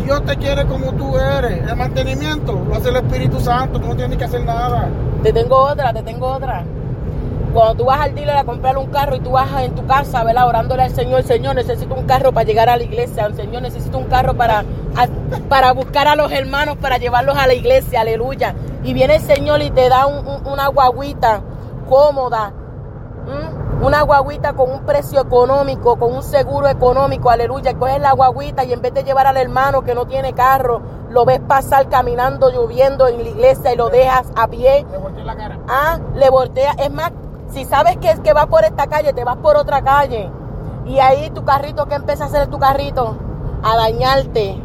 Dios 0.04 0.24
te 0.24 0.36
quiere 0.36 0.66
como 0.66 0.92
tú 0.92 1.16
eres. 1.18 1.68
El 1.68 1.76
mantenimiento 1.76 2.64
lo 2.68 2.74
hace 2.74 2.88
el 2.88 2.96
Espíritu 2.96 3.38
Santo, 3.38 3.78
tú 3.78 3.86
no 3.86 3.96
tienes 3.96 4.18
que 4.18 4.24
hacer 4.24 4.44
nada. 4.44 4.88
Te 5.22 5.32
tengo 5.32 5.56
otra, 5.56 5.92
te 5.92 6.02
tengo 6.02 6.26
otra. 6.26 6.64
Cuando 7.52 7.74
tú 7.74 7.84
vas 7.86 8.00
al 8.00 8.14
dealer 8.14 8.36
a 8.36 8.44
comprar 8.44 8.78
un 8.78 8.86
carro 8.86 9.16
y 9.16 9.20
tú 9.20 9.32
vas 9.32 9.48
en 9.62 9.74
tu 9.74 9.84
casa, 9.86 10.22
¿verdad? 10.22 10.46
Orándole 10.46 10.84
al 10.84 10.94
Señor, 10.94 11.24
Señor, 11.24 11.56
necesito 11.56 11.94
un 11.94 12.06
carro 12.06 12.32
para 12.32 12.46
llegar 12.46 12.68
a 12.68 12.76
la 12.76 12.82
iglesia, 12.84 13.28
Señor, 13.34 13.62
necesito 13.62 13.98
un 13.98 14.04
carro 14.04 14.34
para, 14.34 14.60
a- 14.60 15.08
para 15.48 15.72
buscar 15.72 16.06
a 16.06 16.14
los 16.14 16.30
hermanos, 16.30 16.76
para 16.76 16.98
llevarlos 16.98 17.36
a 17.36 17.46
la 17.48 17.54
iglesia, 17.54 18.02
aleluya. 18.02 18.54
Y 18.84 18.94
viene 18.94 19.16
el 19.16 19.22
Señor 19.22 19.62
y 19.62 19.70
te 19.70 19.88
da 19.88 20.06
un- 20.06 20.26
un- 20.26 20.46
una 20.46 20.68
guaguita 20.68 21.40
cómoda, 21.88 22.52
una 23.82 24.02
guaguita 24.02 24.52
con 24.52 24.70
un 24.70 24.80
precio 24.84 25.20
económico, 25.20 25.96
con 25.98 26.12
un 26.14 26.22
seguro 26.22 26.68
económico, 26.68 27.30
aleluya. 27.30 27.74
Coges 27.74 28.00
la 28.00 28.12
guaguita 28.12 28.64
y 28.64 28.72
en 28.72 28.82
vez 28.82 28.92
de 28.92 29.04
llevar 29.04 29.26
al 29.26 29.36
hermano 29.38 29.82
que 29.82 29.94
no 29.94 30.06
tiene 30.06 30.34
carro, 30.34 30.82
lo 31.10 31.24
ves 31.24 31.40
pasar 31.40 31.88
caminando, 31.88 32.50
lloviendo 32.50 33.08
en 33.08 33.22
la 33.22 33.28
iglesia 33.28 33.72
y 33.72 33.76
lo 33.76 33.88
dejas 33.88 34.26
a 34.36 34.46
pie. 34.48 34.84
Le 34.90 34.98
volteé 34.98 35.24
la 35.24 35.34
cara. 35.36 35.58
Ah, 35.68 35.98
le 36.14 36.28
voltea. 36.30 36.72
Es 36.72 36.90
más, 36.92 37.10
si 37.52 37.64
sabes 37.64 37.96
que 37.98 38.10
es 38.10 38.20
que 38.20 38.32
va 38.32 38.46
por 38.46 38.64
esta 38.64 38.86
calle, 38.86 39.12
te 39.12 39.24
vas 39.24 39.36
por 39.36 39.56
otra 39.56 39.82
calle. 39.82 40.30
Y 40.86 40.98
ahí 40.98 41.30
tu 41.30 41.44
carrito, 41.44 41.86
¿qué 41.86 41.94
empieza 41.96 42.24
a 42.24 42.26
hacer 42.26 42.48
tu 42.48 42.58
carrito? 42.58 43.16
A 43.62 43.76
dañarte. 43.76 44.60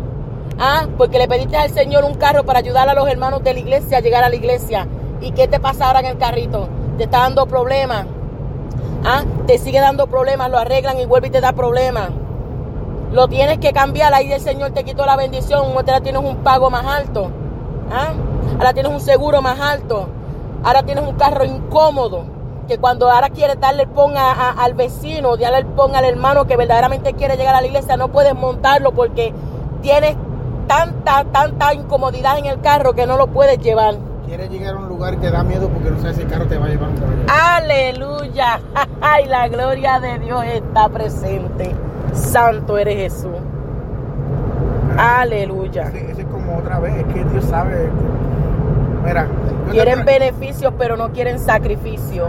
Ah, 0.59 0.87
porque 0.97 1.17
le 1.17 1.27
pediste 1.27 1.57
al 1.57 1.71
Señor 1.71 2.03
un 2.03 2.15
carro 2.15 2.43
para 2.45 2.59
ayudar 2.59 2.87
a 2.87 2.93
los 2.93 3.07
hermanos 3.07 3.43
de 3.43 3.53
la 3.53 3.59
iglesia 3.59 3.97
a 3.97 4.01
llegar 4.01 4.23
a 4.23 4.29
la 4.29 4.35
iglesia. 4.35 4.87
¿Y 5.21 5.31
qué 5.31 5.47
te 5.47 5.59
pasa 5.59 5.87
ahora 5.87 5.99
en 5.99 6.05
el 6.05 6.17
carrito? 6.17 6.69
Te 6.97 7.05
está 7.05 7.19
dando 7.19 7.45
problemas. 7.45 8.05
Ah, 9.03 9.23
te 9.45 9.57
sigue 9.57 9.79
dando 9.79 10.07
problemas, 10.07 10.49
lo 10.49 10.57
arreglan 10.57 10.99
y 10.99 11.05
vuelve 11.05 11.27
y 11.27 11.31
te 11.31 11.41
da 11.41 11.53
problemas. 11.53 12.09
Lo 13.11 13.27
tienes 13.27 13.59
que 13.59 13.71
cambiar, 13.71 14.13
ahí 14.13 14.31
el 14.31 14.41
Señor 14.41 14.71
te 14.71 14.83
quitó 14.83 15.05
la 15.05 15.15
bendición, 15.15 15.73
ahora 15.75 16.01
tienes 16.01 16.21
un 16.23 16.37
pago 16.37 16.69
más 16.69 16.85
alto. 16.85 17.29
¿Ah? 17.91 18.13
Ahora 18.57 18.73
tienes 18.73 18.91
un 18.91 18.99
seguro 18.99 19.41
más 19.41 19.59
alto. 19.59 20.07
Ahora 20.63 20.83
tienes 20.83 21.03
un 21.07 21.15
carro 21.15 21.45
incómodo. 21.45 22.34
Que 22.67 22.77
cuando 22.79 23.09
ahora 23.11 23.29
quieres 23.29 23.59
darle 23.59 23.83
el 23.83 23.89
pon 23.89 24.17
a- 24.17 24.31
a- 24.31 24.51
al 24.63 24.73
vecino, 24.73 25.37
darle 25.37 25.59
el 25.59 25.65
pon 25.67 25.95
al 25.95 26.05
hermano 26.05 26.45
que 26.45 26.57
verdaderamente 26.57 27.13
quiere 27.13 27.37
llegar 27.37 27.53
a 27.55 27.61
la 27.61 27.67
iglesia, 27.67 27.95
no 27.97 28.07
puedes 28.09 28.33
montarlo 28.33 28.91
porque 28.91 29.33
tienes 29.81 30.15
tanta, 30.67 31.25
tanta 31.25 31.73
incomodidad 31.75 32.37
en 32.39 32.45
el 32.45 32.59
carro 32.61 32.93
que 32.93 33.05
no 33.05 33.17
lo 33.17 33.27
puedes 33.27 33.59
llevar. 33.59 33.95
Quieres 34.25 34.49
llegar 34.49 34.73
a 34.73 34.77
un 34.79 34.89
lugar 34.89 35.17
que 35.17 35.29
da 35.29 35.43
miedo 35.43 35.69
porque 35.69 35.91
no 35.91 35.99
sabes 36.01 36.15
si 36.15 36.23
el 36.23 36.27
carro 36.27 36.47
te 36.47 36.57
va 36.57 36.65
a 36.65 36.69
llevar. 36.69 36.89
Aleluya. 37.27 38.59
Ay, 39.01 39.25
la 39.27 39.47
gloria 39.47 39.99
de 39.99 40.17
Dios 40.17 40.43
está 40.45 40.89
presente. 40.89 41.75
Santo 42.13 42.79
eres 42.79 42.95
Jesús. 43.13 43.35
Aleluya. 44.97 45.83
Ese, 45.93 46.21
es 46.21 46.27
como 46.31 46.57
otra 46.57 46.79
vez, 46.79 46.95
es 46.95 47.13
que 47.13 47.23
Dios 47.25 47.45
sabe. 47.45 47.89
Mira, 49.03 49.27
Quieren 49.71 50.05
beneficios, 50.05 50.73
pero 50.77 50.95
no 50.95 51.09
quieren 51.11 51.37
sacrificio. 51.39 52.27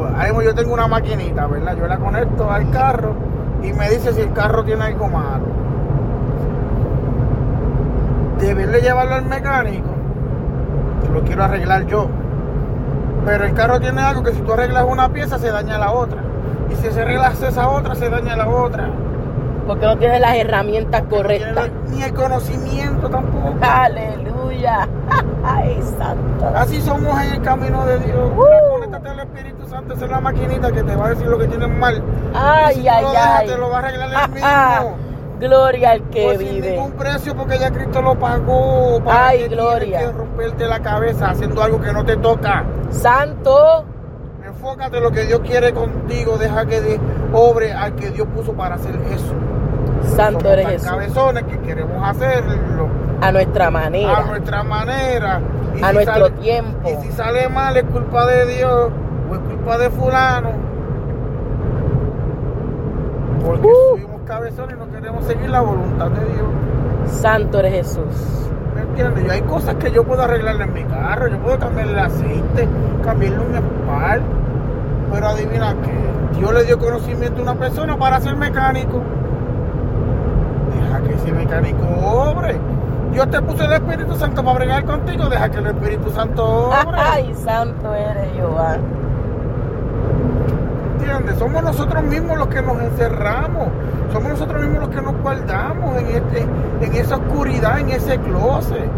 Exacto, 0.00 0.06
Es 0.06 0.06
como, 0.06 0.06
ahora 0.06 0.24
mismo 0.24 0.42
yo 0.42 0.54
tengo 0.54 0.74
una 0.74 0.88
maquinita, 0.88 1.46
¿verdad? 1.46 1.76
Yo 1.76 1.86
la 1.86 1.98
conecto 1.98 2.50
al 2.50 2.70
carro 2.70 3.14
y 3.62 3.72
me 3.72 3.88
dice 3.90 4.12
si 4.12 4.20
el 4.20 4.32
carro 4.32 4.64
tiene 4.64 4.84
algo 4.84 5.08
malo. 5.08 5.44
Deberle 8.38 8.80
llevarlo 8.80 9.14
al 9.16 9.26
mecánico, 9.26 9.88
lo 11.12 11.22
quiero 11.22 11.44
arreglar 11.44 11.86
yo. 11.86 12.08
Pero 13.24 13.44
el 13.44 13.52
carro 13.52 13.80
tiene 13.80 14.00
algo 14.00 14.22
que 14.22 14.32
si 14.32 14.40
tú 14.40 14.52
arreglas 14.52 14.86
una 14.88 15.10
pieza 15.10 15.38
se 15.38 15.50
daña 15.50 15.78
la 15.78 15.92
otra. 15.92 16.22
Y 16.70 16.74
si 16.76 16.90
se 16.90 17.02
arreglas 17.02 17.42
esa 17.42 17.68
otra, 17.68 17.94
se 17.94 18.08
daña 18.08 18.36
la 18.36 18.48
otra. 18.48 18.88
Porque 19.66 19.84
no 19.84 19.98
tienes 19.98 20.20
las 20.20 20.36
herramientas 20.36 21.02
correctas. 21.10 21.70
Ni 21.90 22.02
el 22.02 22.14
conocimiento 22.14 23.10
tampoco. 23.10 23.54
Aleluya. 23.60 24.88
Ay, 25.44 25.80
santo. 25.98 26.50
Así 26.54 26.80
somos 26.80 27.20
en 27.20 27.34
el 27.34 27.42
camino 27.42 27.84
de 27.84 27.98
Dios. 27.98 28.30
Uh. 28.36 28.70
Esa 29.88 30.04
es 30.04 30.10
la 30.10 30.20
maquinita 30.20 30.70
que 30.72 30.82
te 30.82 30.96
va 30.96 31.06
a 31.06 31.08
decir 31.10 31.26
lo 31.26 31.38
que 31.38 31.46
tienes 31.46 31.68
mal. 31.68 32.02
Ay, 32.34 32.76
Y 32.78 32.82
si 32.82 32.88
ay, 32.88 33.02
lo 33.02 33.10
dejas, 33.10 33.40
ay. 33.40 33.46
te 33.48 33.56
lo 33.58 33.70
va 33.70 33.76
a 33.76 33.78
arreglar 33.80 34.08
él 34.10 34.34
mismo. 34.34 34.96
Gloria 35.40 35.90
al 35.92 36.02
que 36.10 36.24
Pues 36.24 36.38
sin 36.38 36.48
vive. 36.56 36.70
ningún 36.72 36.92
precio 36.92 37.34
porque 37.34 37.58
ya 37.58 37.70
Cristo 37.70 38.02
lo 38.02 38.14
pagó. 38.18 39.00
¿Para 39.02 39.28
Ay, 39.28 39.38
qué 39.40 39.48
gloria. 39.48 39.98
que 40.00 40.12
romperte 40.12 40.66
la 40.66 40.80
cabeza 40.80 41.30
haciendo 41.30 41.62
algo 41.62 41.80
que 41.80 41.92
no 41.92 42.04
te 42.04 42.16
toca? 42.18 42.64
Santo. 42.90 43.84
Enfócate 44.44 44.98
en 44.98 45.02
lo 45.02 45.10
que 45.10 45.24
Dios 45.24 45.40
quiere 45.40 45.72
contigo. 45.72 46.36
Deja 46.36 46.66
que 46.66 46.80
Dios 46.82 46.98
obre 47.32 47.72
al 47.72 47.94
que 47.94 48.10
Dios 48.10 48.28
puso 48.34 48.52
para 48.52 48.74
hacer 48.74 48.94
eso. 49.10 49.34
Santo 50.14 50.40
Somos 50.40 50.52
eres 50.52 50.64
tan 50.66 50.72
Jesús. 50.74 50.88
cabezones 50.90 51.44
que 51.44 51.58
queremos 51.60 52.08
hacerlo 52.08 52.88
A 53.22 53.32
nuestra 53.32 53.70
manera. 53.70 54.18
a 54.18 54.22
nuestra 54.24 54.62
manera. 54.62 55.40
Y 55.74 55.82
A 55.82 55.88
si 55.88 55.94
nuestro 55.94 56.14
sale- 56.26 56.30
tiempo. 56.40 56.90
Y 56.90 57.02
si 57.06 57.12
sale 57.12 57.48
mal 57.48 57.76
es 57.78 57.84
culpa 57.84 58.26
de 58.26 58.46
Dios 58.46 58.90
culpa 59.60 59.78
de 59.78 59.90
fulano. 59.90 60.50
Porque 63.44 63.66
Uh. 63.66 63.96
fuimos 63.98 64.20
cabezones 64.26 64.76
y 64.76 64.78
no 64.78 64.90
queremos 64.92 65.24
seguir 65.24 65.50
la 65.50 65.60
voluntad 65.60 66.10
de 66.10 66.24
Dios. 66.26 66.48
Santo 67.20 67.58
eres 67.58 67.72
Jesús. 67.74 68.48
¿Me 68.74 68.82
entiendes? 68.82 69.24
Yo 69.24 69.32
hay 69.32 69.42
cosas 69.42 69.74
que 69.76 69.90
yo 69.90 70.04
puedo 70.04 70.22
arreglarle 70.22 70.64
en 70.64 70.72
mi 70.72 70.84
carro. 70.84 71.28
Yo 71.28 71.38
puedo 71.38 71.58
cambiarle 71.58 71.92
el 71.92 71.98
aceite, 71.98 72.68
cambiarle 73.04 73.38
un 73.40 73.54
espal. 73.54 74.22
Pero 75.12 75.26
adivina 75.26 75.74
qué. 75.82 76.38
Dios 76.38 76.54
le 76.54 76.64
dio 76.64 76.78
conocimiento 76.78 77.40
a 77.40 77.42
una 77.42 77.54
persona 77.54 77.96
para 77.98 78.20
ser 78.20 78.36
mecánico. 78.36 79.00
Deja 80.74 81.00
que 81.00 81.14
ese 81.14 81.32
mecánico 81.32 81.82
obre. 82.04 82.56
Dios 83.12 83.28
te 83.28 83.42
puso 83.42 83.64
el 83.64 83.72
Espíritu 83.72 84.14
Santo 84.14 84.44
para 84.44 84.58
bregar 84.58 84.84
contigo. 84.84 85.24
Deja 85.28 85.48
que 85.50 85.58
el 85.58 85.66
Espíritu 85.66 86.10
Santo 86.10 86.46
obre. 86.68 86.96
Ay, 87.12 87.34
santo 87.34 87.92
eres 87.92 88.32
Jehová. 88.34 88.76
¿Entiendes? 90.98 91.38
Somos 91.38 91.62
nosotros 91.62 92.02
mismos 92.04 92.38
los 92.38 92.48
que 92.48 92.62
nos 92.62 92.80
encerramos. 92.80 93.68
Somos 94.12 94.30
nosotros 94.30 94.62
mismos 94.62 94.80
los 94.80 94.90
que 94.90 95.02
nos 95.02 95.16
guardamos 95.22 95.96
en, 95.98 96.06
este, 96.06 96.46
en 96.80 96.94
esa 96.94 97.16
oscuridad, 97.16 97.80
en 97.80 97.90
ese 97.90 98.18
closet. 98.18 98.90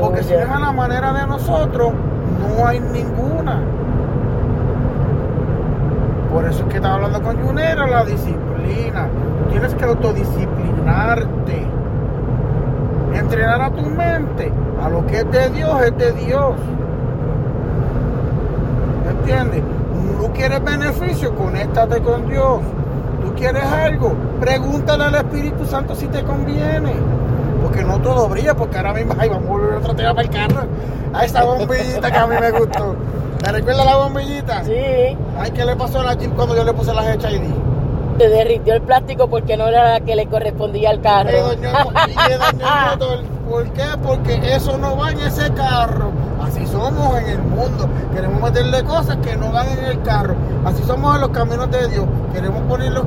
Porque 0.00 0.22
si 0.22 0.32
no 0.32 0.38
es 0.38 0.46
a 0.48 0.56
Aleluya. 0.56 0.58
la 0.58 0.72
manera 0.72 1.12
de 1.12 1.26
nosotros, 1.26 1.92
no 1.92 2.66
hay 2.66 2.80
ninguna. 2.80 3.60
Por 6.32 6.46
eso 6.46 6.62
es 6.62 6.68
que 6.70 6.76
estaba 6.76 6.94
hablando 6.94 7.22
con 7.22 7.36
Junera, 7.42 7.86
la 7.86 8.04
disciplina. 8.04 9.06
Tienes 9.50 9.74
que 9.74 9.84
autodisciplinarte. 9.84 11.66
Entrenar 13.14 13.60
a 13.62 13.70
tu 13.70 13.82
mente. 13.82 14.50
A 14.82 14.88
lo 14.88 15.06
que 15.06 15.18
es 15.18 15.30
de 15.30 15.50
Dios, 15.50 15.82
es 15.82 15.98
de 15.98 16.12
Dios. 16.12 16.54
¿Entiendes? 19.10 19.62
Quieres 20.34 20.62
beneficio, 20.64 21.34
conéctate 21.34 22.00
con 22.00 22.28
Dios. 22.28 22.58
Tú 23.22 23.32
quieres 23.34 23.64
algo, 23.64 24.12
pregúntale 24.40 25.04
al 25.04 25.14
Espíritu 25.14 25.64
Santo 25.64 25.94
si 25.94 26.06
te 26.08 26.22
conviene. 26.22 26.92
Porque 27.62 27.82
no 27.82 27.98
todo 28.00 28.28
brilla, 28.28 28.54
porque 28.54 28.76
ahora 28.76 28.92
mismo, 28.94 29.14
ay, 29.18 29.28
vamos 29.28 29.46
a 29.46 29.52
volver 29.52 29.74
otro 29.76 29.94
tema 29.94 30.14
para 30.14 30.28
el 30.28 30.30
carro. 30.34 30.62
A 31.14 31.24
esa 31.24 31.44
bombillita 31.44 32.10
que 32.10 32.18
a 32.18 32.26
mí 32.26 32.34
me 32.38 32.50
gustó. 32.50 32.94
¿Te 33.42 33.52
recuerdas 33.52 33.86
la 33.86 33.96
bombillita? 33.96 34.64
Sí, 34.64 34.72
Ay, 35.38 35.50
¿qué 35.54 35.64
le 35.64 35.76
pasó 35.76 36.00
a 36.00 36.04
la 36.04 36.14
Jeep 36.14 36.34
cuando 36.34 36.56
yo 36.56 36.64
le 36.64 36.72
puse 36.72 36.92
las 36.92 37.06
HID? 37.06 37.40
te 38.18 38.28
derritió 38.28 38.74
el 38.74 38.82
plástico 38.82 39.26
porque 39.28 39.56
no 39.56 39.66
era 39.66 39.94
la 39.94 40.00
que 40.00 40.14
le 40.14 40.26
correspondía 40.26 40.90
al 40.90 41.00
carro. 41.00 41.30
Le 41.30 41.40
dañó 41.42 41.68
el 41.78 41.84
mo- 41.84 41.92
y 42.06 42.28
le 42.28 42.38
dañó 42.38 42.66
el 42.66 42.90
motor. 42.98 43.18
¿Por 43.50 43.64
qué? 43.72 43.84
Porque 44.04 44.54
eso 44.54 44.78
no 44.78 44.96
va 44.96 45.10
en 45.10 45.18
ese 45.18 45.50
carro. 45.52 46.12
Así 46.42 46.66
somos 46.66 47.18
en 47.18 47.28
el 47.28 47.42
mundo. 47.42 47.88
Queremos 48.14 48.42
meterle 48.42 48.82
cosas 48.84 49.16
que 49.18 49.36
no 49.36 49.52
van 49.52 49.68
en 49.68 49.84
el 49.84 50.02
carro. 50.02 50.34
Así 50.64 50.82
somos 50.84 51.14
en 51.14 51.20
los 51.22 51.30
caminos 51.30 51.70
de 51.70 51.88
Dios. 51.88 52.06
Queremos 52.32 52.62
ponerlos, 52.62 53.04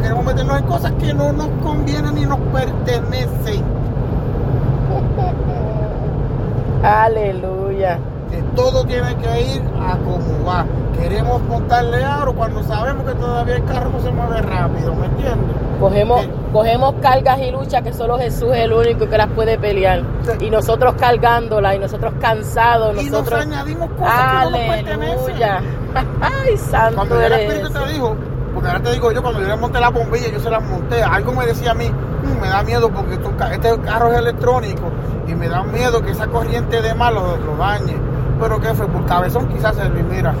queremos 0.00 0.24
meternos 0.24 0.58
en 0.58 0.66
cosas 0.66 0.92
que 0.92 1.12
no 1.14 1.32
nos 1.32 1.48
convienen 1.62 2.14
ni 2.14 2.24
nos 2.24 2.38
pertenecen. 2.52 3.62
Aleluya. 6.82 7.98
Que 8.30 8.42
todo 8.54 8.84
tiene 8.84 9.16
que 9.16 9.54
ir 9.54 9.62
a 9.80 9.96
como 9.98 10.44
va. 10.46 10.64
Queremos 10.98 11.42
montarle 11.42 12.04
aro 12.04 12.34
cuando 12.34 12.62
sabemos 12.62 13.06
que 13.06 13.14
todavía 13.14 13.56
el 13.56 13.64
carro 13.64 13.90
no 13.90 14.00
se 14.00 14.10
mueve 14.10 14.42
rápido, 14.42 14.94
¿me 14.94 15.06
entiendes? 15.06 15.56
Cogemos. 15.80 16.26
Cogemos 16.48 16.94
cargas 17.02 17.38
y 17.40 17.50
luchas 17.50 17.82
que 17.82 17.92
solo 17.92 18.18
Jesús 18.18 18.50
es 18.54 18.64
el 18.64 18.72
único 18.72 19.08
que 19.08 19.16
las 19.18 19.28
puede 19.28 19.58
pelear. 19.58 20.02
Sí. 20.22 20.46
Y 20.46 20.50
nosotros 20.50 20.94
cargándolas 20.98 21.76
y 21.76 21.78
nosotros 21.78 22.12
cansados, 22.20 22.92
Y 22.94 23.04
nos 23.04 23.10
nosotros... 23.12 23.40
añadimos 23.40 23.88
cosas 23.98 24.12
que 24.84 24.96
no 24.96 25.02
nos. 25.06 25.28
Ay, 26.20 26.56
santo 26.56 26.96
Cuando 26.96 27.20
el 27.20 27.32
eres. 27.32 27.50
Espíritu 27.52 27.72
te 27.84 27.92
dijo, 27.92 28.16
porque 28.54 28.68
ahora 28.68 28.82
te 28.82 28.92
digo 28.92 29.12
yo, 29.12 29.22
cuando 29.22 29.40
yo 29.40 29.48
le 29.48 29.56
monté 29.56 29.80
la 29.80 29.90
bombilla, 29.90 30.28
yo 30.28 30.40
se 30.40 30.50
la 30.50 30.60
monté. 30.60 31.02
Algo 31.02 31.32
me 31.32 31.46
decía 31.46 31.70
a 31.70 31.74
mí, 31.74 31.88
"Mm, 31.88 32.40
me 32.40 32.48
da 32.48 32.62
miedo 32.62 32.90
porque 32.90 33.14
esto- 33.14 33.32
este 33.52 33.78
carro 33.80 34.12
es 34.12 34.18
electrónico 34.18 34.82
y 35.26 35.34
me 35.34 35.48
da 35.48 35.62
miedo 35.62 36.02
que 36.02 36.10
esa 36.12 36.26
corriente 36.26 36.80
de 36.82 36.94
mal 36.94 37.14
lo, 37.14 37.36
lo 37.36 37.56
dañe. 37.56 37.96
Pero 38.40 38.60
¿qué 38.60 38.74
fue? 38.74 38.86
Por 38.86 39.04
cabezón 39.06 39.48
quizás 39.48 39.74
se 39.76 39.84
y 39.86 40.02
mira. 40.02 40.34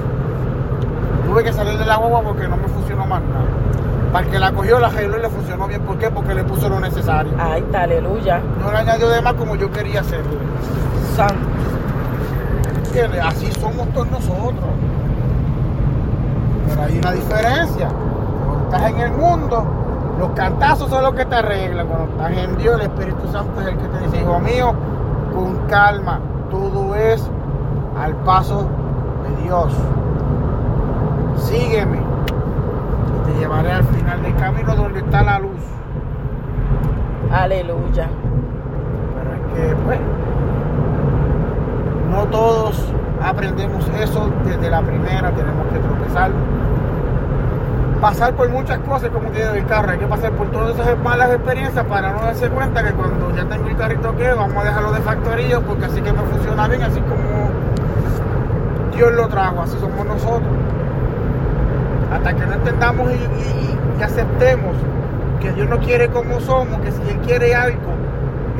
Tuve 1.26 1.44
que 1.44 1.52
salir 1.52 1.78
de 1.78 1.84
la 1.84 1.96
guagua 1.96 2.22
porque 2.22 2.48
no 2.48 2.56
me 2.56 2.68
funcionó 2.68 3.04
más 3.06 3.20
nada. 3.22 3.44
Para 4.12 4.24
el 4.24 4.32
que 4.32 4.38
la 4.38 4.52
cogió, 4.52 4.78
la 4.78 4.86
arregló 4.86 5.18
y 5.18 5.22
le 5.22 5.28
funcionó 5.28 5.68
bien. 5.68 5.82
¿Por 5.82 5.98
qué? 5.98 6.10
Porque 6.10 6.34
le 6.34 6.44
puso 6.44 6.68
lo 6.68 6.80
necesario. 6.80 7.32
Ay, 7.38 7.62
está, 7.62 7.82
aleluya. 7.82 8.40
No 8.60 8.70
le 8.70 8.78
añadió 8.78 9.08
de 9.08 9.20
más 9.20 9.34
como 9.34 9.54
yo 9.56 9.70
quería 9.70 10.00
hacerlo. 10.00 10.32
Santo. 11.14 11.34
¿Entiendes? 12.86 13.20
Así 13.22 13.52
somos 13.60 13.88
todos 13.92 14.10
nosotros. 14.10 14.64
Pero 16.68 16.82
hay 16.82 16.98
una 16.98 17.12
diferencia. 17.12 17.88
Cuando 17.88 18.64
estás 18.64 18.90
en 18.90 19.00
el 19.00 19.12
mundo, 19.12 19.66
los 20.18 20.30
cantazos 20.30 20.88
son 20.88 21.02
los 21.02 21.14
que 21.14 21.26
te 21.26 21.34
arreglan. 21.34 21.86
Cuando 21.86 22.12
estás 22.12 22.32
en 22.32 22.56
Dios, 22.56 22.74
el 22.76 22.86
Espíritu 22.86 23.30
Santo 23.30 23.60
es 23.60 23.66
el 23.68 23.76
que 23.76 23.88
te 23.88 23.98
dice, 24.04 24.20
hijo 24.22 24.40
mío, 24.40 24.74
con 25.34 25.66
calma, 25.68 26.20
todo 26.50 26.94
es 26.94 27.22
al 28.00 28.14
paso 28.16 28.66
de 29.24 29.42
Dios. 29.44 29.72
Sígueme. 31.36 32.07
Llevaré 33.38 33.72
al 33.72 33.84
final 33.84 34.22
del 34.22 34.34
camino 34.36 34.74
donde 34.74 34.98
está 35.00 35.22
la 35.22 35.38
luz. 35.38 35.60
Aleluya. 37.30 38.08
Pero 39.14 39.34
es 39.34 39.40
que, 39.54 39.76
pues, 39.84 40.00
no 42.10 42.24
todos 42.26 42.82
aprendemos 43.22 43.86
eso 44.00 44.30
desde 44.44 44.70
la 44.70 44.82
primera, 44.82 45.30
tenemos 45.30 45.66
que 45.68 45.78
tropezar. 45.78 46.30
Pasar 48.00 48.34
por 48.34 48.48
muchas 48.48 48.78
cosas, 48.80 49.10
como 49.10 49.28
tiene 49.30 49.58
el 49.58 49.66
carro, 49.66 49.90
hay 49.90 49.98
que 49.98 50.06
pasar 50.06 50.32
por 50.32 50.50
todas 50.50 50.78
esas 50.78 50.98
malas 50.98 51.30
experiencias 51.30 51.84
para 51.86 52.12
no 52.12 52.20
darse 52.20 52.48
cuenta 52.48 52.82
que 52.82 52.92
cuando 52.92 53.34
ya 53.34 53.44
tengo 53.44 53.68
el 53.68 53.76
carrito 53.76 54.16
que 54.16 54.32
vamos 54.32 54.56
a 54.56 54.64
dejarlo 54.64 54.92
de 54.92 55.00
factoría 55.00 55.60
porque 55.60 55.84
así 55.84 56.00
que 56.00 56.12
me 56.12 56.22
funciona 56.22 56.68
bien, 56.68 56.82
así 56.82 57.00
como 57.00 57.50
Dios 58.94 59.12
lo 59.12 59.28
trajo, 59.28 59.62
así 59.62 59.76
somos 59.80 60.06
nosotros. 60.06 60.57
Hasta 62.18 62.34
que 62.34 62.46
no 62.46 62.54
entendamos 62.54 63.10
y, 63.10 63.14
y- 63.14 63.78
y 63.98 64.02
aceptemos 64.02 64.76
que 65.40 65.52
Dios 65.52 65.68
no 65.68 65.78
quiere 65.78 66.08
como 66.08 66.40
somos, 66.40 66.80
que 66.80 66.90
si 66.92 67.00
Él 67.08 67.18
quiere 67.24 67.54
algo, 67.54 67.78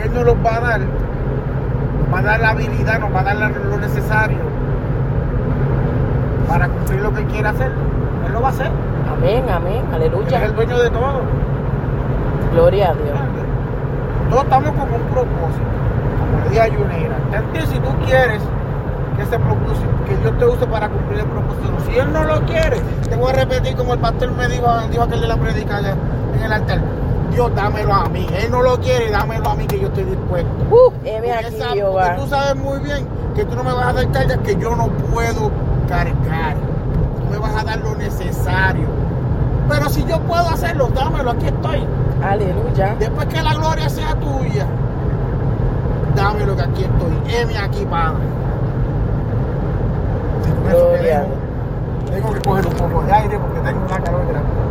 Él 0.03 0.13
nos 0.15 0.25
lo 0.25 0.43
va 0.43 0.57
a 0.57 0.61
dar. 0.61 0.81
Nos 0.81 2.15
va 2.15 2.19
a 2.21 2.23
dar 2.23 2.41
la 2.41 2.51
habilidad, 2.51 3.01
nos 3.01 3.15
va 3.15 3.21
a 3.21 3.25
dar 3.25 3.37
la- 3.37 3.49
lo 3.51 3.77
necesario 3.79 4.39
para 6.49 6.69
cumplir 6.69 7.01
lo 7.03 7.13
que 7.13 7.21
Él 7.21 7.27
quiere 7.27 7.49
hacer. 7.49 7.71
Él 8.27 8.33
lo 8.33 8.41
va 8.41 8.49
a 8.49 8.51
hacer. 8.51 8.71
Amén, 9.17 9.45
amén. 9.53 9.83
Él 9.95 10.03
es 10.03 10.09
Aleluya. 10.13 10.45
el 10.45 10.55
dueño 10.55 10.79
de 10.79 10.91
todo. 10.91 11.21
Gloria 12.53 12.91
a 12.91 12.95
Dios. 12.95 13.19
Todos 14.31 14.45
estamos 14.45 14.71
con 14.71 14.83
un 14.93 15.01
propósito. 15.11 15.69
Como 16.31 16.43
le 16.45 16.49
dije 16.51 16.61
a. 16.61 16.67
Entonces, 16.67 17.69
si 17.71 17.79
tú 17.81 17.89
quieres 18.07 18.41
que 19.19 19.25
ese 19.25 19.39
propósito, 19.39 19.89
que 20.07 20.17
Dios 20.17 20.39
te 20.39 20.45
use 20.47 20.67
para 20.67 20.89
cumplir 20.89 21.21
el 21.21 21.27
propósito, 21.27 21.69
si 21.91 21.99
Él 21.99 22.13
no 22.13 22.25
lo 22.25 22.41
quiere, 22.47 22.81
te 23.09 23.17
voy 23.17 23.31
a 23.31 23.35
repetir 23.35 23.77
como 23.77 23.93
el 23.95 23.99
pastor 24.01 24.31
me 24.33 24.49
dijo, 24.49 24.67
dijo 24.91 25.03
aquel 25.03 25.21
de 25.21 25.27
la 25.29 25.37
predica 25.37 25.77
allá 25.77 25.95
en 26.37 26.43
el 26.43 26.53
altar. 26.53 26.81
Dios, 27.33 27.55
dámelo 27.55 27.93
a 27.93 28.09
mí. 28.09 28.27
Él 28.43 28.51
no 28.51 28.63
lo 28.63 28.79
quiere, 28.81 29.11
dámelo 29.11 29.51
a 29.51 29.55
mí 29.55 29.67
que 29.67 29.79
yo 29.79 29.89
estoy 29.89 30.05
dispuesto. 30.05 30.49
Uh, 30.71 30.91
Porque 30.91 31.33
aquí, 31.33 31.55
esa- 31.57 31.69
Jehová. 31.71 32.17
tú 32.17 32.27
sabes 32.27 32.57
muy 32.57 32.79
bien 32.81 33.07
que 33.37 33.45
tú 33.45 33.55
no 33.55 33.63
me 33.65 33.73
vas 33.73 33.89
a 33.89 33.93
dar 33.93 34.11
cargas 34.11 34.39
que 34.39 34.57
yo 34.57 34.75
no 34.75 34.89
puedo 34.89 35.51
cargar. 35.89 36.55
Tú 36.55 37.31
me 37.31 37.39
vas 37.39 37.55
a 37.55 37.65
dar 37.65 37.79
lo 37.81 37.95
necesario. 37.97 38.87
Pero 39.69 39.89
si 39.91 40.05
yo 40.07 40.19
puedo 40.21 40.49
hacerlo, 40.49 40.89
dámelo, 40.95 41.33
aquí 41.33 41.47
estoy. 41.47 41.85
Aleluya. 42.25 42.97
Después 42.99 43.27
que 43.27 43.43
la 43.43 43.55
gloria 43.55 43.89
sea 43.91 44.15
tuya, 44.15 44.67
dámelo 46.17 46.57
que 46.57 46.63
aquí 46.63 46.85
estoy. 46.85 47.35
Heme 47.35 47.59
aquí, 47.59 47.85
Padre. 47.85 48.23
Tengo 52.11 52.33
que 52.33 52.41
coger 52.41 52.67
un 52.67 52.75
poco 52.75 53.03
de 53.05 53.13
aire 53.13 53.39
porque 53.39 53.61
tengo 53.61 53.85
una 53.87 54.01
calor 54.01 54.27
grande. 54.29 54.68